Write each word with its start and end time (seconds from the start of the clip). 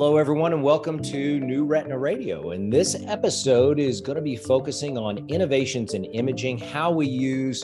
Hello, 0.00 0.16
everyone, 0.16 0.54
and 0.54 0.62
welcome 0.62 1.02
to 1.02 1.40
New 1.40 1.66
Retina 1.66 1.98
Radio. 1.98 2.52
And 2.52 2.72
this 2.72 2.96
episode 3.06 3.78
is 3.78 4.00
going 4.00 4.16
to 4.16 4.22
be 4.22 4.34
focusing 4.34 4.96
on 4.96 5.28
innovations 5.28 5.92
in 5.92 6.06
imaging, 6.06 6.56
how 6.56 6.90
we 6.90 7.06
use 7.06 7.62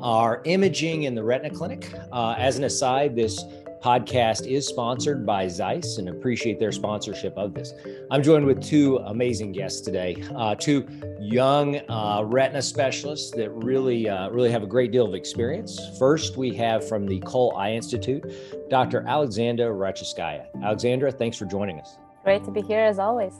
our 0.00 0.42
imaging 0.46 1.04
in 1.04 1.14
the 1.14 1.22
retina 1.22 1.54
clinic. 1.54 1.88
Uh, 2.10 2.34
as 2.38 2.58
an 2.58 2.64
aside, 2.64 3.14
this 3.14 3.40
podcast 3.82 4.46
is 4.46 4.66
sponsored 4.66 5.24
by 5.24 5.48
Zeiss 5.48 5.98
and 5.98 6.08
appreciate 6.08 6.58
their 6.58 6.72
sponsorship 6.72 7.36
of 7.36 7.54
this. 7.54 7.72
I'm 8.10 8.22
joined 8.22 8.46
with 8.46 8.62
two 8.62 8.98
amazing 8.98 9.52
guests 9.52 9.80
today, 9.80 10.22
uh, 10.34 10.54
two 10.54 10.86
young 11.20 11.80
uh, 11.88 12.22
retina 12.24 12.62
specialists 12.62 13.30
that 13.32 13.50
really, 13.50 14.08
uh, 14.08 14.30
really 14.30 14.50
have 14.50 14.62
a 14.62 14.66
great 14.66 14.92
deal 14.92 15.06
of 15.06 15.14
experience. 15.14 15.80
First, 15.98 16.36
we 16.36 16.54
have 16.54 16.88
from 16.88 17.06
the 17.06 17.20
Cole 17.20 17.54
Eye 17.56 17.72
Institute, 17.72 18.24
Dr. 18.70 19.04
Alexandra 19.06 19.66
Rachitskaya. 19.66 20.46
Alexandra, 20.62 21.12
thanks 21.12 21.36
for 21.36 21.46
joining 21.46 21.80
us. 21.80 21.96
Great 22.24 22.44
to 22.44 22.50
be 22.50 22.62
here 22.62 22.80
as 22.80 22.98
always. 22.98 23.34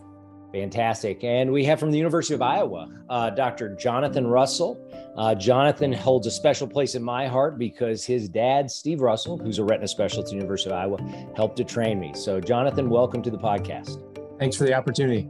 Fantastic. 0.53 1.25
And 1.25 1.53
we 1.53 1.65
have 1.65 1.81
from 1.81 1.91
the 1.91 1.99
University 1.99 2.35
of 2.35 2.43
Iowa, 2.43 2.89
uh, 3.11 3.31
Dr. 3.31 3.75
Jonathan 3.75 4.27
Russell. 4.27 4.81
Uh, 5.17 5.35
Jonathan 5.35 5.93
holds 5.93 6.27
a 6.27 6.31
special 6.31 6.67
place 6.69 6.95
in 6.95 7.03
my 7.03 7.27
heart 7.27 7.59
because 7.59 8.05
his 8.05 8.29
dad, 8.29 8.71
Steve 8.71 9.01
Russell, 9.01 9.39
who's 9.39 9.59
a 9.59 9.65
retina 9.65 9.89
specialist 9.89 10.29
at 10.29 10.31
the 10.31 10.37
University 10.37 10.71
of 10.71 10.77
Iowa, 10.77 10.99
helped 11.35 11.57
to 11.57 11.65
train 11.65 11.99
me. 11.99 12.13
So, 12.15 12.41
Jonathan, 12.41 12.89
welcome 12.89 13.23
to 13.23 13.31
the 13.31 13.39
podcast. 13.39 14.01
Thanks 14.39 14.57
for 14.57 14.65
the 14.65 14.75
opportunity. 14.75 15.29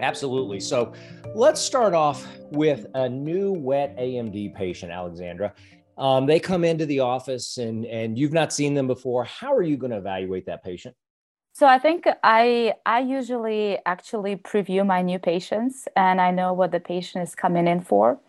Absolutely. 0.00 0.60
So, 0.60 0.92
let's 1.34 1.60
start 1.60 1.94
off 1.94 2.26
with 2.50 2.86
a 2.94 3.08
new 3.08 3.52
wet 3.52 3.96
AMD 3.96 4.54
patient, 4.54 4.90
Alexandra. 4.90 5.54
Um, 5.96 6.26
they 6.26 6.40
come 6.40 6.64
into 6.64 6.86
the 6.86 7.00
office 7.00 7.58
and, 7.58 7.86
and 7.86 8.18
you've 8.18 8.32
not 8.32 8.52
seen 8.52 8.74
them 8.74 8.86
before. 8.86 9.24
How 9.24 9.54
are 9.54 9.62
you 9.62 9.76
going 9.76 9.92
to 9.92 9.96
evaluate 9.96 10.46
that 10.46 10.62
patient? 10.62 10.94
So 11.58 11.66
I 11.66 11.78
think 11.78 12.04
I 12.22 12.74
I 12.84 12.98
usually 13.00 13.78
actually 13.86 14.36
preview 14.36 14.84
my 14.84 15.00
new 15.00 15.18
patients 15.18 15.88
and 15.96 16.20
I 16.20 16.30
know 16.30 16.52
what 16.52 16.70
the 16.70 16.80
patient 16.80 17.26
is 17.26 17.34
coming 17.34 17.66
in 17.66 17.80
for. 17.80 18.20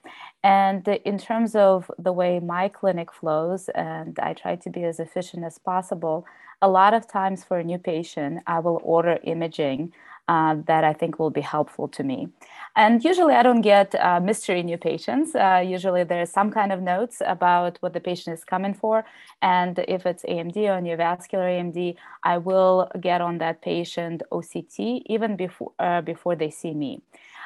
And 0.43 0.87
in 1.03 1.17
terms 1.17 1.53
of 1.53 1.91
the 1.99 2.13
way 2.13 2.39
my 2.39 2.69
clinic 2.69 3.11
flows, 3.11 3.67
and 3.75 4.17
I 4.17 4.31
try 4.33 4.55
to 4.55 4.69
be 4.69 4.85
as 4.85 5.01
efficient 5.01 5.43
as 5.43 5.57
possible, 5.57 6.25
a 6.61 6.69
lot 6.69 6.93
of 6.93 7.05
times 7.05 7.43
for 7.43 7.59
a 7.59 7.65
new 7.65 7.77
patient, 7.77 8.43
I 8.47 8.59
will 8.59 8.79
order 8.81 9.19
imaging 9.23 9.91
uh, 10.27 10.55
that 10.65 10.83
I 10.83 10.93
think 10.93 11.19
will 11.19 11.29
be 11.29 11.41
helpful 11.41 11.87
to 11.89 12.03
me. 12.03 12.29
And 12.75 13.03
usually 13.03 13.33
I 13.33 13.43
don't 13.43 13.61
get 13.61 13.95
uh, 13.95 14.19
mystery 14.19 14.61
new 14.61 14.77
patients. 14.77 15.35
Uh, 15.35 15.63
usually 15.65 16.03
there's 16.03 16.29
some 16.29 16.51
kind 16.51 16.71
of 16.71 16.81
notes 16.81 17.21
about 17.25 17.77
what 17.79 17.93
the 17.93 17.99
patient 17.99 18.37
is 18.37 18.43
coming 18.43 18.73
for. 18.73 19.05
And 19.41 19.79
if 19.87 20.05
it's 20.05 20.23
AMD 20.23 20.57
or 20.57 20.81
neovascular 20.81 21.47
AMD, 21.57 21.95
I 22.23 22.37
will 22.37 22.89
get 22.99 23.21
on 23.21 23.39
that 23.39 23.61
patient 23.61 24.21
OCT 24.31 25.03
even 25.07 25.35
before, 25.35 25.71
uh, 25.79 26.01
before 26.01 26.35
they 26.35 26.49
see 26.49 26.73
me. 26.73 27.01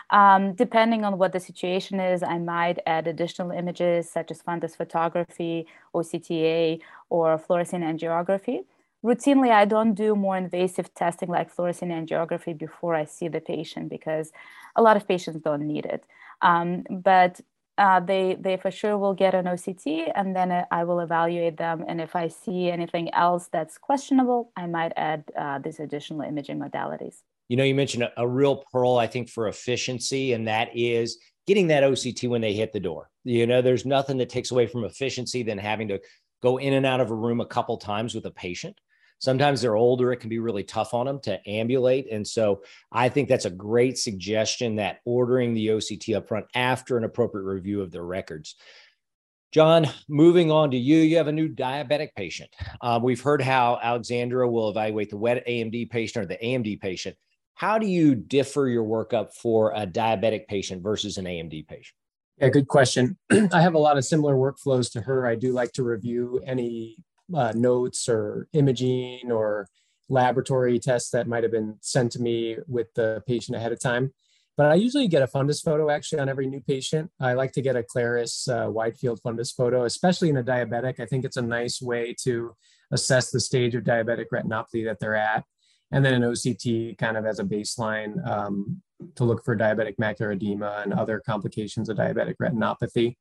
Um, 0.09 0.53
depending 0.53 1.05
on 1.05 1.17
what 1.17 1.31
the 1.31 1.39
situation 1.39 2.01
is, 2.01 2.21
I 2.21 2.37
might 2.37 2.79
add 2.85 3.07
additional 3.07 3.51
images 3.51 4.09
such 4.09 4.29
as 4.31 4.41
fundus 4.41 4.75
photography, 4.75 5.67
OCTA, 5.95 6.81
or 7.09 7.37
fluorescein 7.37 7.83
angiography 7.83 8.65
routinely 9.03 9.51
i 9.51 9.65
don't 9.65 9.93
do 9.93 10.15
more 10.15 10.37
invasive 10.37 10.93
testing 10.93 11.29
like 11.29 11.53
fluorescein 11.53 11.91
angiography 11.91 12.57
before 12.57 12.95
i 12.95 13.05
see 13.05 13.27
the 13.27 13.41
patient 13.41 13.89
because 13.89 14.31
a 14.75 14.81
lot 14.81 14.97
of 14.97 15.07
patients 15.07 15.39
don't 15.41 15.65
need 15.65 15.85
it 15.85 16.03
um, 16.41 16.83
but 16.89 17.39
uh, 17.77 17.99
they 17.99 18.37
they 18.39 18.57
for 18.57 18.69
sure 18.69 18.97
will 18.97 19.13
get 19.13 19.33
an 19.33 19.45
OCT, 19.45 20.11
and 20.13 20.35
then 20.35 20.51
uh, 20.51 20.65
I 20.71 20.83
will 20.83 20.99
evaluate 20.99 21.57
them. 21.57 21.83
And 21.87 22.01
if 22.01 22.15
I 22.15 22.27
see 22.27 22.69
anything 22.69 23.11
else 23.13 23.49
that's 23.51 23.77
questionable, 23.77 24.51
I 24.55 24.67
might 24.67 24.91
add 24.95 25.23
uh, 25.37 25.59
these 25.59 25.79
additional 25.79 26.21
imaging 26.21 26.59
modalities. 26.59 27.21
You 27.47 27.57
know, 27.57 27.63
you 27.63 27.73
mentioned 27.73 28.03
a, 28.03 28.11
a 28.17 28.27
real 28.27 28.63
pearl, 28.71 28.97
I 28.97 29.07
think, 29.07 29.29
for 29.29 29.47
efficiency, 29.47 30.33
and 30.33 30.47
that 30.47 30.69
is 30.75 31.17
getting 31.47 31.67
that 31.67 31.83
OCT 31.83 32.29
when 32.29 32.41
they 32.41 32.53
hit 32.53 32.71
the 32.71 32.79
door. 32.79 33.09
You 33.23 33.47
know, 33.47 33.61
there's 33.61 33.85
nothing 33.85 34.17
that 34.17 34.29
takes 34.29 34.51
away 34.51 34.67
from 34.67 34.83
efficiency 34.83 35.41
than 35.41 35.57
having 35.57 35.87
to 35.87 35.99
go 36.43 36.57
in 36.57 36.73
and 36.73 36.85
out 36.85 37.01
of 37.01 37.09
a 37.09 37.15
room 37.15 37.41
a 37.41 37.45
couple 37.45 37.77
times 37.77 38.13
with 38.13 38.25
a 38.25 38.31
patient 38.31 38.77
sometimes 39.21 39.61
they're 39.61 39.75
older 39.75 40.11
it 40.11 40.17
can 40.17 40.29
be 40.29 40.39
really 40.39 40.63
tough 40.63 40.93
on 40.93 41.05
them 41.05 41.19
to 41.19 41.39
ambulate 41.49 42.11
and 42.11 42.27
so 42.27 42.61
i 42.91 43.07
think 43.07 43.29
that's 43.29 43.45
a 43.45 43.49
great 43.49 43.97
suggestion 43.97 44.75
that 44.75 44.99
ordering 45.05 45.53
the 45.53 45.67
oct 45.67 46.15
up 46.15 46.27
front 46.27 46.45
after 46.55 46.97
an 46.97 47.03
appropriate 47.03 47.45
review 47.45 47.81
of 47.81 47.91
their 47.91 48.03
records 48.03 48.55
john 49.51 49.87
moving 50.09 50.51
on 50.51 50.71
to 50.71 50.77
you 50.77 50.97
you 50.97 51.17
have 51.17 51.27
a 51.27 51.31
new 51.31 51.47
diabetic 51.47 52.09
patient 52.15 52.49
uh, 52.81 52.99
we've 53.01 53.21
heard 53.21 53.41
how 53.41 53.79
alexandra 53.81 54.49
will 54.49 54.69
evaluate 54.69 55.09
the 55.09 55.17
wet 55.17 55.45
amd 55.47 55.89
patient 55.89 56.23
or 56.23 56.27
the 56.27 56.37
amd 56.43 56.79
patient 56.81 57.15
how 57.53 57.77
do 57.77 57.87
you 57.87 58.15
differ 58.15 58.67
your 58.67 58.83
workup 58.83 59.33
for 59.33 59.71
a 59.75 59.87
diabetic 59.87 60.47
patient 60.47 60.83
versus 60.83 61.17
an 61.17 61.25
amd 61.25 61.67
patient 61.67 61.95
yeah, 62.37 62.49
good 62.49 62.69
question. 62.69 63.19
I 63.53 63.61
have 63.61 63.75
a 63.75 63.79
lot 63.79 63.99
of 63.99 64.05
similar 64.05 64.33
workflows 64.33 64.91
to 64.93 65.01
her. 65.01 65.27
I 65.27 65.35
do 65.35 65.51
like 65.51 65.73
to 65.73 65.83
review 65.83 66.41
any 66.43 66.97
uh, 67.35 67.53
notes 67.55 68.07
or 68.09 68.47
imaging 68.53 69.31
or 69.31 69.67
laboratory 70.09 70.77
tests 70.79 71.09
that 71.11 71.27
might 71.27 71.43
have 71.43 71.51
been 71.51 71.77
sent 71.81 72.11
to 72.11 72.21
me 72.21 72.57
with 72.67 72.93
the 72.95 73.23
patient 73.27 73.55
ahead 73.55 73.71
of 73.71 73.79
time. 73.79 74.13
But 74.57 74.67
I 74.67 74.75
usually 74.75 75.07
get 75.07 75.23
a 75.23 75.27
fundus 75.27 75.63
photo 75.63 75.89
actually 75.89 76.19
on 76.19 76.29
every 76.29 76.45
new 76.45 76.59
patient. 76.59 77.09
I 77.19 77.33
like 77.33 77.53
to 77.53 77.61
get 77.61 77.77
a 77.77 77.83
Clarus 77.83 78.47
uh, 78.47 78.69
wide 78.69 78.97
field 78.97 79.21
fundus 79.25 79.55
photo, 79.55 79.85
especially 79.85 80.29
in 80.29 80.37
a 80.37 80.43
diabetic. 80.43 80.99
I 80.99 81.05
think 81.05 81.23
it's 81.23 81.37
a 81.37 81.41
nice 81.41 81.81
way 81.81 82.13
to 82.23 82.55
assess 82.91 83.31
the 83.31 83.39
stage 83.39 83.75
of 83.75 83.83
diabetic 83.83 84.25
retinopathy 84.31 84.85
that 84.85 84.99
they're 84.99 85.15
at. 85.15 85.45
And 85.91 86.05
then 86.05 86.13
an 86.13 86.21
OCT 86.21 86.97
kind 86.97 87.17
of 87.17 87.25
as 87.25 87.39
a 87.39 87.43
baseline 87.43 88.25
um, 88.27 88.81
to 89.15 89.23
look 89.23 89.43
for 89.43 89.57
diabetic 89.57 89.95
macular 89.97 90.33
edema 90.33 90.81
and 90.83 90.93
other 90.93 91.21
complications 91.25 91.89
of 91.89 91.97
diabetic 91.97 92.35
retinopathy. 92.41 93.15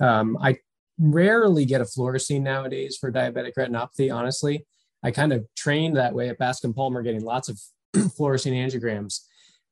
Um, 0.00 0.36
I 0.40 0.58
rarely 0.98 1.64
get 1.64 1.80
a 1.80 1.84
fluorescein 1.84 2.42
nowadays 2.42 2.96
for 2.96 3.10
diabetic 3.10 3.52
retinopathy, 3.58 4.14
honestly. 4.14 4.64
I 5.02 5.10
kind 5.10 5.32
of 5.32 5.46
trained 5.56 5.96
that 5.96 6.14
way 6.14 6.28
at 6.28 6.38
Bascom 6.38 6.72
Palmer, 6.72 7.02
getting 7.02 7.24
lots 7.24 7.48
of 7.48 7.60
fluorescein 7.94 8.54
angiograms. 8.54 9.20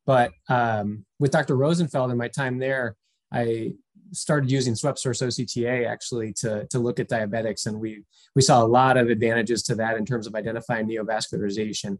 But 0.04 0.32
um, 0.48 1.04
with 1.18 1.30
Dr. 1.30 1.56
Rosenfeld 1.56 2.10
in 2.10 2.18
my 2.18 2.28
time 2.28 2.58
there, 2.58 2.96
I 3.32 3.72
started 4.12 4.50
using 4.50 4.74
swept 4.74 4.98
source 4.98 5.22
OCTA 5.22 5.86
actually 5.88 6.32
to, 6.34 6.66
to 6.66 6.78
look 6.78 7.00
at 7.00 7.08
diabetics. 7.08 7.66
And 7.66 7.80
we, 7.80 8.02
we 8.34 8.42
saw 8.42 8.62
a 8.62 8.66
lot 8.66 8.96
of 8.96 9.08
advantages 9.08 9.62
to 9.64 9.74
that 9.76 9.96
in 9.96 10.04
terms 10.04 10.26
of 10.26 10.34
identifying 10.34 10.86
neovascularization. 10.86 11.98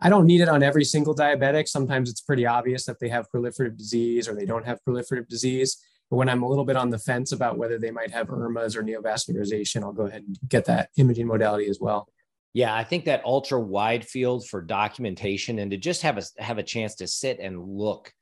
I 0.00 0.08
don't 0.08 0.26
need 0.26 0.40
it 0.40 0.48
on 0.48 0.62
every 0.62 0.84
single 0.84 1.14
diabetic. 1.14 1.68
Sometimes 1.68 2.08
it's 2.08 2.20
pretty 2.20 2.46
obvious 2.46 2.84
that 2.86 3.00
they 3.00 3.08
have 3.08 3.26
proliferative 3.34 3.76
disease 3.76 4.28
or 4.28 4.34
they 4.34 4.46
don't 4.46 4.64
have 4.64 4.78
proliferative 4.86 5.28
disease. 5.28 5.76
But 6.10 6.16
when 6.16 6.28
I'm 6.28 6.42
a 6.42 6.48
little 6.48 6.64
bit 6.64 6.76
on 6.76 6.90
the 6.90 6.98
fence 6.98 7.32
about 7.32 7.56
whether 7.56 7.78
they 7.78 7.92
might 7.92 8.10
have 8.10 8.26
IRMAs 8.28 8.76
or 8.76 8.82
neovascularization, 8.82 9.82
I'll 9.82 9.92
go 9.92 10.06
ahead 10.06 10.24
and 10.26 10.36
get 10.48 10.64
that 10.64 10.90
imaging 10.96 11.28
modality 11.28 11.68
as 11.68 11.78
well. 11.80 12.08
Yeah, 12.52 12.74
I 12.74 12.82
think 12.82 13.04
that 13.04 13.24
ultra 13.24 13.60
wide 13.60 14.04
field 14.04 14.48
for 14.48 14.60
documentation 14.60 15.60
and 15.60 15.70
to 15.70 15.76
just 15.76 16.02
have 16.02 16.18
a 16.18 16.24
have 16.42 16.58
a 16.58 16.64
chance 16.64 16.96
to 16.96 17.06
sit 17.06 17.38
and 17.38 17.62
look 17.62 18.12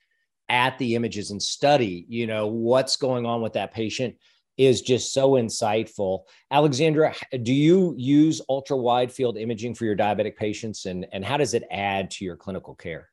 at 0.50 0.76
the 0.78 0.94
images 0.94 1.30
and 1.30 1.42
study, 1.42 2.04
you 2.08 2.26
know, 2.26 2.46
what's 2.46 2.96
going 2.96 3.24
on 3.24 3.40
with 3.40 3.54
that 3.54 3.72
patient 3.72 4.16
is 4.58 4.82
just 4.82 5.14
so 5.14 5.32
insightful. 5.32 6.24
Alexandra, 6.50 7.14
do 7.42 7.54
you 7.54 7.94
use 7.96 8.42
ultra 8.48 8.76
wide 8.76 9.12
field 9.12 9.38
imaging 9.38 9.74
for 9.74 9.84
your 9.84 9.96
diabetic 9.96 10.36
patients 10.36 10.84
and, 10.84 11.06
and 11.12 11.24
how 11.24 11.36
does 11.36 11.54
it 11.54 11.64
add 11.70 12.10
to 12.10 12.24
your 12.24 12.36
clinical 12.36 12.74
care? 12.74 13.08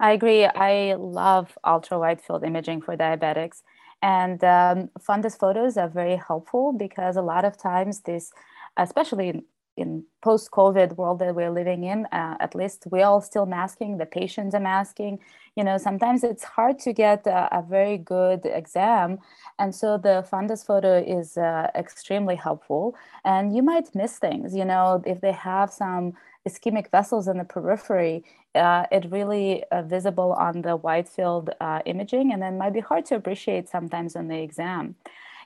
I 0.00 0.12
agree. 0.12 0.44
I 0.44 0.94
love 0.94 1.56
ultra 1.64 1.98
wide 1.98 2.20
field 2.22 2.44
imaging 2.44 2.82
for 2.82 2.96
diabetics. 2.96 3.62
And 4.02 4.42
um, 4.44 4.90
fundus 5.00 5.38
photos 5.38 5.76
are 5.76 5.88
very 5.88 6.16
helpful 6.16 6.72
because 6.72 7.16
a 7.16 7.22
lot 7.22 7.44
of 7.44 7.56
times 7.56 8.00
this, 8.02 8.30
especially 8.76 9.28
in, 9.28 9.42
in 9.76 10.04
post-COVID 10.22 10.96
world 10.96 11.18
that 11.18 11.34
we're 11.34 11.50
living 11.50 11.84
in, 11.84 12.06
uh, 12.12 12.36
at 12.40 12.54
least 12.54 12.84
we're 12.90 13.04
all 13.04 13.20
still 13.20 13.46
masking, 13.46 13.98
the 13.98 14.06
patients 14.06 14.54
are 14.54 14.60
masking. 14.60 15.18
You 15.56 15.64
know, 15.64 15.78
sometimes 15.78 16.22
it's 16.22 16.44
hard 16.44 16.78
to 16.80 16.92
get 16.92 17.26
a, 17.26 17.58
a 17.58 17.62
very 17.62 17.98
good 17.98 18.42
exam. 18.44 19.18
And 19.58 19.74
so 19.74 19.98
the 19.98 20.26
fundus 20.30 20.64
photo 20.64 21.02
is 21.02 21.36
uh, 21.36 21.70
extremely 21.74 22.36
helpful. 22.36 22.96
And 23.24 23.54
you 23.54 23.62
might 23.62 23.94
miss 23.94 24.18
things, 24.18 24.54
you 24.54 24.64
know, 24.64 25.02
if 25.06 25.20
they 25.20 25.32
have 25.32 25.72
some 25.72 26.12
ischemic 26.48 26.90
vessels 26.90 27.28
in 27.28 27.38
the 27.38 27.44
periphery, 27.44 28.24
uh, 28.54 28.86
it 28.90 29.10
really 29.10 29.64
uh, 29.70 29.82
visible 29.82 30.32
on 30.32 30.62
the 30.62 30.76
wide 30.76 31.08
field 31.08 31.50
uh, 31.60 31.80
imaging 31.86 32.32
and 32.32 32.42
then 32.42 32.58
might 32.58 32.72
be 32.72 32.80
hard 32.80 33.04
to 33.06 33.14
appreciate 33.14 33.68
sometimes 33.68 34.16
on 34.16 34.28
the 34.28 34.38
exam. 34.38 34.94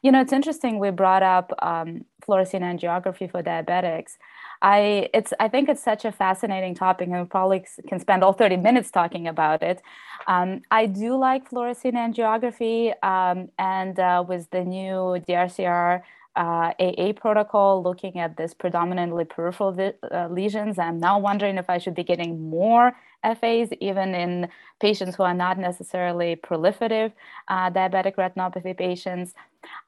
You 0.02 0.10
know, 0.10 0.20
it's 0.20 0.32
interesting. 0.32 0.78
We 0.78 0.90
brought 0.90 1.22
up 1.22 1.52
um, 1.62 2.04
fluorescein 2.26 2.62
angiography 2.62 3.31
for 3.31 3.43
diabetics. 3.43 4.16
I 4.60 5.08
it's 5.14 5.32
I 5.38 5.49
think 5.49 5.69
it's 5.69 5.82
such 5.82 6.04
a 6.04 6.12
fascinating 6.12 6.75
topic, 6.75 7.08
and 7.08 7.20
we 7.20 7.26
probably 7.26 7.64
can 7.88 8.00
spend 8.00 8.25
all 8.25 8.32
30 8.32 8.56
minutes 8.56 8.90
talking 8.90 9.28
about 9.28 9.62
it. 9.62 9.81
Um, 10.26 10.62
I 10.70 10.87
do 10.87 11.16
like 11.16 11.50
fluorescein 11.50 11.94
angiography, 11.94 12.94
um, 13.05 13.48
and 13.58 13.98
uh, 13.98 14.25
with 14.26 14.50
the 14.50 14.64
new 14.64 15.22
DRCR 15.28 16.02
uh, 16.37 16.73
AA 16.79 17.12
protocol 17.14 17.82
looking 17.82 18.19
at 18.19 18.37
this 18.37 18.55
predominantly 18.55 19.25
peripheral 19.25 19.93
uh, 20.11 20.29
lesions. 20.29 20.79
I'm 20.79 20.99
now 20.99 21.19
wondering 21.19 21.58
if 21.58 21.69
I 21.69 21.79
should 21.79 21.94
be 21.94 22.05
getting 22.05 22.49
more 22.50 22.93
FAs, 23.23 23.69
even 23.81 24.14
in 24.14 24.49
patients 24.81 25.17
who 25.17 25.23
are 25.23 25.34
not 25.34 25.58
necessarily 25.58 26.37
proliferative 26.37 27.12
uh, 27.49 27.70
diabetic 27.70 28.17
retinopathy 28.17 28.76
patients. 28.76 29.34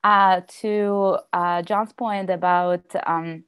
Uh, 0.04 0.40
to 0.46 1.18
uh, 1.32 1.60
John's 1.62 1.92
point 1.92 2.30
about 2.30 2.84
um, 3.06 3.42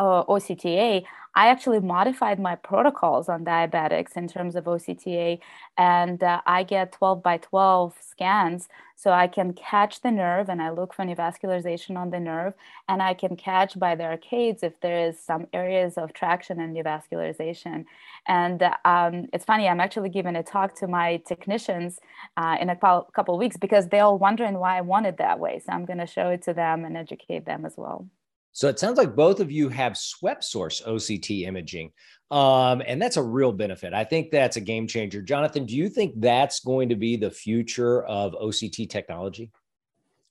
OCTA, 0.00 1.04
I 1.34 1.48
actually 1.48 1.80
modified 1.80 2.40
my 2.40 2.56
protocols 2.56 3.28
on 3.28 3.44
diabetics 3.44 4.16
in 4.16 4.28
terms 4.28 4.56
of 4.56 4.64
OCTA, 4.64 5.38
and 5.76 6.22
uh, 6.22 6.40
I 6.46 6.62
get 6.62 6.92
12 6.92 7.22
by 7.22 7.38
12 7.38 7.94
scans 8.00 8.68
so 8.96 9.12
I 9.12 9.28
can 9.28 9.52
catch 9.52 10.00
the 10.00 10.10
nerve 10.10 10.48
and 10.48 10.60
I 10.60 10.70
look 10.70 10.92
for 10.92 11.04
neovascularization 11.04 11.96
on 11.96 12.10
the 12.10 12.18
nerve, 12.18 12.54
and 12.88 13.00
I 13.00 13.14
can 13.14 13.36
catch 13.36 13.78
by 13.78 13.94
the 13.94 14.04
arcades 14.04 14.64
if 14.64 14.80
there 14.80 15.08
is 15.08 15.20
some 15.20 15.46
areas 15.52 15.96
of 15.96 16.12
traction 16.12 16.58
and 16.60 16.76
neovascularization. 16.76 17.84
And 18.26 18.62
um, 18.84 19.28
it's 19.32 19.44
funny, 19.44 19.68
I'm 19.68 19.80
actually 19.80 20.08
giving 20.08 20.34
a 20.34 20.42
talk 20.42 20.74
to 20.80 20.88
my 20.88 21.18
technicians 21.28 22.00
uh, 22.36 22.56
in 22.60 22.70
a 22.70 22.76
couple 22.76 23.34
of 23.34 23.38
weeks 23.38 23.56
because 23.56 23.86
they're 23.88 24.02
all 24.02 24.18
wondering 24.18 24.58
why 24.58 24.78
I 24.78 24.80
want 24.80 25.06
it 25.06 25.18
that 25.18 25.38
way. 25.38 25.60
So 25.64 25.72
I'm 25.72 25.84
going 25.84 25.98
to 26.00 26.06
show 26.06 26.30
it 26.30 26.42
to 26.42 26.52
them 26.52 26.84
and 26.84 26.96
educate 26.96 27.44
them 27.44 27.64
as 27.64 27.74
well. 27.76 28.06
So 28.52 28.68
it 28.68 28.78
sounds 28.78 28.98
like 28.98 29.14
both 29.14 29.40
of 29.40 29.52
you 29.52 29.68
have 29.68 29.96
swept 29.96 30.42
source 30.44 30.82
OCT 30.82 31.46
imaging. 31.46 31.92
Um, 32.30 32.82
and 32.86 33.00
that's 33.00 33.16
a 33.16 33.22
real 33.22 33.52
benefit. 33.52 33.94
I 33.94 34.04
think 34.04 34.30
that's 34.30 34.56
a 34.56 34.60
game 34.60 34.86
changer. 34.86 35.22
Jonathan, 35.22 35.64
do 35.64 35.74
you 35.74 35.88
think 35.88 36.14
that's 36.16 36.60
going 36.60 36.88
to 36.90 36.96
be 36.96 37.16
the 37.16 37.30
future 37.30 38.04
of 38.04 38.32
OCT 38.32 38.90
technology? 38.90 39.50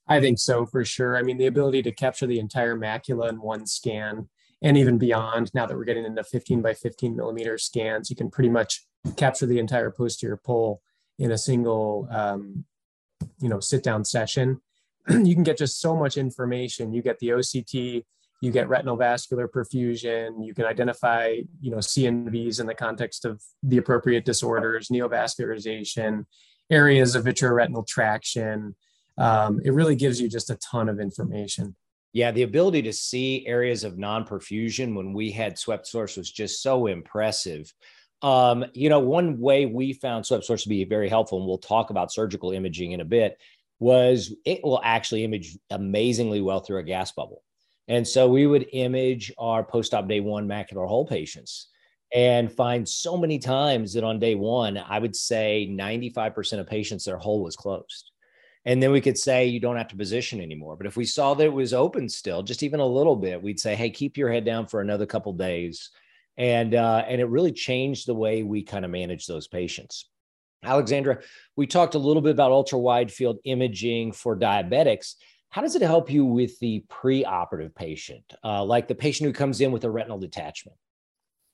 I 0.08 0.20
think 0.20 0.40
so 0.40 0.66
for 0.66 0.86
sure. 0.86 1.18
I 1.18 1.22
mean, 1.22 1.38
the 1.38 1.48
ability 1.48 1.84
to 1.84 1.92
capture 1.92 2.28
the 2.28 2.40
entire 2.40 2.78
macula 2.78 3.30
in 3.30 3.42
one 3.42 3.66
scan 3.66 4.30
and 4.62 4.78
even 4.78 4.98
beyond, 4.98 5.52
now 5.54 5.66
that 5.66 5.76
we're 5.78 5.84
getting 5.84 6.06
into 6.06 6.24
15 6.24 6.62
by 6.62 6.74
15 6.74 7.16
millimeter 7.16 7.58
scans, 7.58 8.10
you 8.10 8.16
can 8.16 8.30
pretty 8.30 8.50
much 8.50 8.86
capture 9.16 9.46
the 9.46 9.60
entire 9.60 9.92
posterior 9.92 10.38
pole 10.38 10.82
in 11.20 11.32
a 11.32 11.38
single, 11.38 12.08
um, 12.12 12.66
you 13.40 13.50
know, 13.50 13.60
sit 13.60 13.84
down 13.84 14.04
session. 14.04 14.62
you 15.26 15.34
can 15.34 15.44
get 15.44 15.58
just 15.58 15.80
so 15.80 15.96
much 15.96 16.18
information. 16.18 16.94
You 16.94 17.02
get 17.02 17.20
the 17.20 17.30
OCT 17.30 18.04
you 18.40 18.52
get 18.52 18.70
retinal 18.70 18.96
vascular 18.96 19.48
perfusion 19.48 20.46
you 20.46 20.54
can 20.54 20.66
identify 20.66 21.38
you 21.60 21.72
know 21.72 21.78
cnvs 21.78 22.60
in 22.60 22.68
the 22.68 22.76
context 22.76 23.26
of 23.26 23.42
the 23.64 23.78
appropriate 23.78 24.26
disorders 24.26 24.90
neovascularization 24.90 26.24
areas 26.70 27.16
of 27.16 27.24
vitreoretinal 27.24 27.88
traction. 27.88 28.76
Um, 29.18 29.62
it 29.64 29.72
really 29.72 29.96
gives 29.96 30.22
you 30.22 30.30
just 30.30 30.50
a 30.50 30.58
ton 30.58 30.90
of 30.90 31.00
information. 31.00 31.76
Yeah 32.14 32.32
the 32.32 32.44
ability 32.44 32.82
to 32.84 32.94
see 32.94 33.46
areas 33.48 33.84
of 33.84 33.98
non-perfusion 33.98 34.96
when 34.96 35.14
we 35.14 35.32
had 35.32 35.58
swept 35.58 35.88
source 35.88 36.18
was 36.18 36.32
just 36.32 36.62
so 36.62 36.88
impressive. 36.88 37.74
Um, 38.22 38.66
you 38.74 38.90
know 38.90 39.00
one 39.00 39.40
way 39.40 39.66
we 39.66 39.94
found 39.94 40.26
swept 40.26 40.46
source 40.46 40.64
to 40.64 40.70
be 40.70 40.84
very 40.84 41.10
helpful 41.10 41.40
and 41.40 41.48
we'll 41.48 41.58
talk 41.58 41.90
about 41.90 42.12
surgical 42.12 42.52
imaging 42.52 42.92
in 42.92 43.02
a 43.02 43.06
bit 43.06 43.40
was 43.80 44.34
it 44.46 44.64
will 44.64 44.82
actually 44.84 45.24
image 45.24 45.58
amazingly 45.70 46.42
well 46.42 46.60
through 46.60 46.80
a 46.80 46.84
gas 46.84 47.12
bubble 47.12 47.44
and 47.88 48.08
so 48.08 48.28
we 48.28 48.46
would 48.46 48.68
image 48.74 49.32
our 49.38 49.64
post 49.64 49.94
op 49.94 50.08
day 50.08 50.20
one 50.20 50.48
macular 50.48 50.88
hole 50.88 51.06
patients 51.06 51.68
and 52.14 52.52
find 52.52 52.88
so 52.88 53.18
many 53.18 53.38
times 53.40 53.94
that 53.94 54.04
on 54.04 54.20
day 54.20 54.36
one, 54.36 54.78
I 54.78 55.00
would 55.00 55.16
say 55.16 55.68
95% 55.70 56.60
of 56.60 56.68
patients, 56.68 57.04
their 57.04 57.18
hole 57.18 57.44
was 57.44 57.56
closed. 57.56 58.12
And 58.66 58.84
then 58.84 58.92
we 58.92 59.02
could 59.02 59.18
say 59.18 59.46
you 59.46 59.60
don't 59.60 59.78
have 59.78 59.88
to 59.90 59.96
position 59.96 60.42
anymore. 60.42 60.76
But 60.76 60.88
if 60.88 60.98
we 60.98 61.06
saw 61.06 61.34
that 61.34 61.46
it 61.46 61.54
was 61.54 61.74
open 61.74 62.10
still, 62.10 62.44
just 62.44 62.64
even 62.64 62.80
a 62.80 62.86
little 62.86 63.16
bit, 63.16 63.42
we'd 63.42 63.60
say, 63.60 63.76
hey, 63.76 63.90
keep 63.90 64.18
your 64.18 64.32
head 64.32 64.46
down 64.46 64.68
for 64.68 64.82
another 64.82 65.06
couple 65.06 65.34
days. 65.34 65.90
And 66.38 66.76
uh, 66.76 67.04
and 67.08 67.20
it 67.20 67.26
really 67.26 67.52
changed 67.52 68.08
the 68.08 68.14
way 68.14 68.44
we 68.44 68.62
kind 68.62 68.86
of 68.86 68.92
manage 68.92 69.26
those 69.26 69.48
patients. 69.48 70.10
Alexandra, 70.64 71.20
we 71.56 71.68
talked 71.68 71.96
a 71.96 72.00
little 72.00 72.22
bit 72.22 72.32
about 72.32 72.52
ultra 72.52 72.80
wide 72.80 73.12
field 73.12 73.40
imaging 73.44 74.12
for 74.12 74.38
diabetics. 74.38 75.16
How 75.50 75.62
does 75.62 75.76
it 75.76 75.82
help 75.82 76.10
you 76.12 76.26
with 76.26 76.60
the 76.60 76.84
preoperative 76.90 77.74
patient, 77.74 78.34
uh, 78.44 78.64
like 78.64 78.88
the 78.88 78.96
patient 78.96 79.28
who 79.28 79.34
comes 79.34 79.62
in 79.62 79.72
with 79.72 79.84
a 79.84 79.90
retinal 79.90 80.18
detachment? 80.18 80.78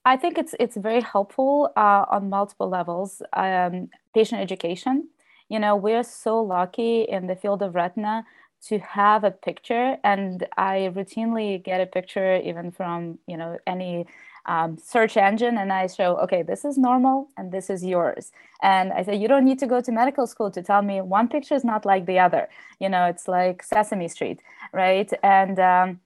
I 0.06 0.18
think 0.18 0.38
it's 0.38 0.54
it's 0.60 0.76
very 0.76 1.02
helpful 1.02 1.72
uh, 1.78 2.06
on 2.10 2.30
multiple 2.30 2.70
levels. 2.70 3.22
Um, 3.34 3.90
patient 4.14 4.42
education. 4.42 5.10
You 5.50 5.60
know, 5.60 5.76
we're 5.76 6.04
so 6.04 6.42
lucky 6.42 7.04
in 7.04 7.28
the 7.28 7.36
field 7.36 7.62
of 7.62 7.76
retina 7.76 8.26
to 8.68 8.80
have 8.80 9.24
a 9.24 9.32
picture, 9.32 9.98
and 10.04 10.48
I 10.58 10.92
routinely 10.94 11.64
get 11.64 11.82
a 11.82 11.86
picture 11.86 12.38
even 12.38 12.72
from 12.72 13.20
you 13.28 13.38
know 13.38 13.58
any 13.68 14.06
um, 14.46 14.78
search 14.78 15.16
engine 15.18 15.58
and 15.58 15.72
I 15.72 15.88
show, 15.88 16.18
okay, 16.18 16.42
this 16.44 16.66
is 16.66 16.78
normal 16.78 17.30
and 17.38 17.52
this 17.52 17.70
is 17.70 17.84
yours. 17.84 18.32
And 18.62 18.92
I 18.92 19.04
say, 19.04 19.16
you 19.16 19.28
don't 19.28 19.46
need 19.46 19.60
to 19.60 19.68
go 19.68 19.82
to 19.82 19.92
medical 19.92 20.28
school 20.28 20.52
to 20.52 20.62
tell 20.62 20.82
me 20.82 21.02
one 21.02 21.28
picture 21.28 21.56
is 21.56 21.64
not 21.64 21.86
like 21.86 22.06
the 22.06 22.20
other. 22.20 22.50
You 22.80 22.90
know, 22.90 23.06
it's 23.06 23.28
like 23.28 23.64
Sesame 23.64 24.08
Street, 24.08 24.40
right? 24.74 25.12
And 25.24 25.60
um, 25.60 26.00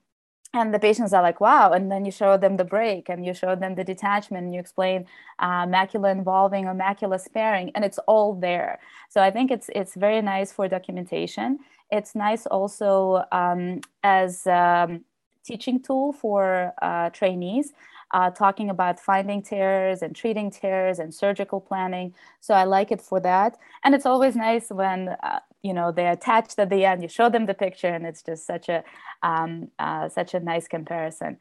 and 0.54 0.72
the 0.72 0.78
patients 0.78 1.12
are 1.12 1.22
like, 1.22 1.42
wow. 1.42 1.72
And 1.72 1.92
then 1.92 2.06
you 2.06 2.10
show 2.10 2.38
them 2.38 2.56
the 2.56 2.64
break 2.64 3.10
and 3.10 3.24
you 3.24 3.34
show 3.34 3.54
them 3.54 3.74
the 3.74 3.84
detachment 3.84 4.44
and 4.44 4.54
you 4.54 4.60
explain 4.60 5.04
uh, 5.40 5.66
macula 5.66 6.10
involving 6.10 6.64
or 6.66 6.74
macula 6.74 7.20
sparing, 7.20 7.70
and 7.74 7.84
it's 7.84 7.98
all 8.06 8.34
there. 8.34 8.78
So 9.10 9.20
I 9.20 9.30
think 9.30 9.50
it's 9.50 9.68
it's 9.74 9.94
very 9.94 10.22
nice 10.22 10.52
for 10.52 10.66
documentation. 10.68 11.58
It's 11.90 12.14
nice 12.14 12.46
also 12.46 13.24
um, 13.32 13.80
as 14.02 14.46
um, 14.46 15.04
teaching 15.44 15.82
tool 15.82 16.12
for 16.12 16.74
uh, 16.82 17.10
trainees 17.10 17.72
uh, 18.12 18.30
talking 18.30 18.70
about 18.70 18.98
finding 18.98 19.42
tears 19.42 20.02
and 20.02 20.14
treating 20.14 20.50
tears 20.50 20.98
and 20.98 21.14
surgical 21.14 21.60
planning. 21.60 22.14
So 22.40 22.54
I 22.54 22.64
like 22.64 22.90
it 22.90 23.00
for 23.00 23.20
that. 23.20 23.58
And 23.84 23.94
it's 23.94 24.06
always 24.06 24.34
nice 24.34 24.70
when, 24.70 25.10
uh, 25.22 25.40
you 25.62 25.74
know, 25.74 25.92
they're 25.92 26.12
attached 26.12 26.58
at 26.58 26.70
the 26.70 26.84
end, 26.84 27.02
you 27.02 27.08
show 27.08 27.28
them 27.28 27.46
the 27.46 27.54
picture 27.54 27.88
and 27.88 28.06
it's 28.06 28.22
just 28.22 28.46
such 28.46 28.68
a, 28.68 28.82
um, 29.22 29.68
uh, 29.78 30.08
such 30.08 30.34
a 30.34 30.40
nice 30.40 30.68
comparison. 30.68 31.38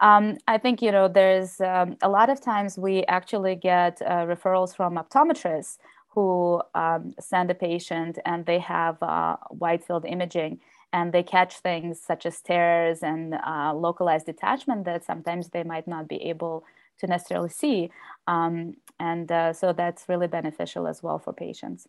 Um, 0.00 0.38
I 0.48 0.56
think, 0.56 0.80
you 0.80 0.92
know, 0.92 1.08
there's 1.08 1.60
um, 1.60 1.96
a 2.02 2.08
lot 2.08 2.30
of 2.30 2.40
times 2.40 2.78
we 2.78 3.04
actually 3.04 3.54
get 3.54 4.00
uh, 4.02 4.24
referrals 4.24 4.74
from 4.74 4.96
optometrists 4.96 5.76
who 6.10 6.60
um, 6.74 7.14
send 7.20 7.50
a 7.50 7.54
patient 7.54 8.18
and 8.24 8.44
they 8.46 8.58
have 8.58 9.00
uh, 9.02 9.36
wide 9.50 9.84
field 9.84 10.04
imaging 10.04 10.60
and 10.92 11.12
they 11.12 11.22
catch 11.22 11.58
things 11.58 12.00
such 12.00 12.26
as 12.26 12.40
tears 12.40 13.02
and 13.02 13.34
uh, 13.34 13.72
localized 13.74 14.26
detachment 14.26 14.84
that 14.84 15.04
sometimes 15.04 15.48
they 15.48 15.62
might 15.62 15.86
not 15.86 16.08
be 16.08 16.16
able 16.24 16.64
to 16.98 17.06
necessarily 17.06 17.48
see. 17.48 17.90
Um, 18.26 18.74
and 18.98 19.30
uh, 19.30 19.52
so 19.52 19.72
that's 19.72 20.08
really 20.08 20.26
beneficial 20.26 20.86
as 20.86 21.02
well 21.02 21.18
for 21.18 21.32
patients. 21.32 21.86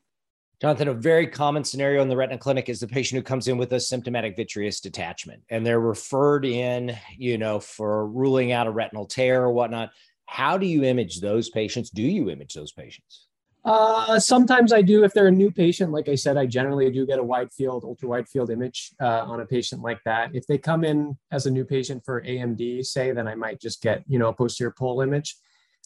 Jonathan, 0.61 0.89
a 0.89 0.93
very 0.93 1.25
common 1.25 1.63
scenario 1.63 2.03
in 2.03 2.07
the 2.07 2.15
retina 2.15 2.37
clinic 2.37 2.69
is 2.69 2.79
the 2.79 2.87
patient 2.87 3.17
who 3.17 3.23
comes 3.23 3.47
in 3.47 3.57
with 3.57 3.73
a 3.73 3.79
symptomatic 3.79 4.35
vitreous 4.35 4.79
detachment 4.79 5.41
and 5.49 5.65
they're 5.65 5.79
referred 5.79 6.45
in, 6.45 6.95
you 7.17 7.39
know, 7.39 7.59
for 7.59 8.05
ruling 8.05 8.51
out 8.51 8.67
a 8.67 8.71
retinal 8.71 9.07
tear 9.07 9.41
or 9.41 9.51
whatnot. 9.51 9.89
How 10.27 10.59
do 10.59 10.67
you 10.67 10.83
image 10.83 11.19
those 11.19 11.49
patients? 11.49 11.89
Do 11.89 12.03
you 12.03 12.29
image 12.29 12.53
those 12.53 12.71
patients? 12.71 13.25
Uh, 13.63 14.19
sometimes 14.19 14.73
I 14.73 14.81
do. 14.81 15.03
If 15.03 15.13
they're 15.13 15.27
a 15.27 15.31
new 15.31 15.51
patient, 15.51 15.91
like 15.91 16.09
I 16.09 16.15
said, 16.15 16.35
I 16.35 16.47
generally 16.47 16.89
do 16.89 17.05
get 17.05 17.19
a 17.19 17.23
wide 17.23 17.51
field, 17.53 17.83
ultra 17.83 18.09
wide 18.09 18.27
field 18.27 18.49
image 18.49 18.91
uh, 18.99 19.23
on 19.25 19.41
a 19.41 19.45
patient 19.45 19.81
like 19.81 19.99
that. 20.05 20.31
If 20.33 20.47
they 20.47 20.57
come 20.57 20.83
in 20.83 21.17
as 21.31 21.45
a 21.45 21.51
new 21.51 21.63
patient 21.63 22.03
for 22.03 22.21
AMD, 22.21 22.85
say, 22.85 23.11
then 23.11 23.27
I 23.27 23.35
might 23.35 23.61
just 23.61 23.81
get, 23.81 24.03
you 24.07 24.17
know, 24.17 24.29
a 24.29 24.33
posterior 24.33 24.73
pole 24.75 25.01
image. 25.01 25.35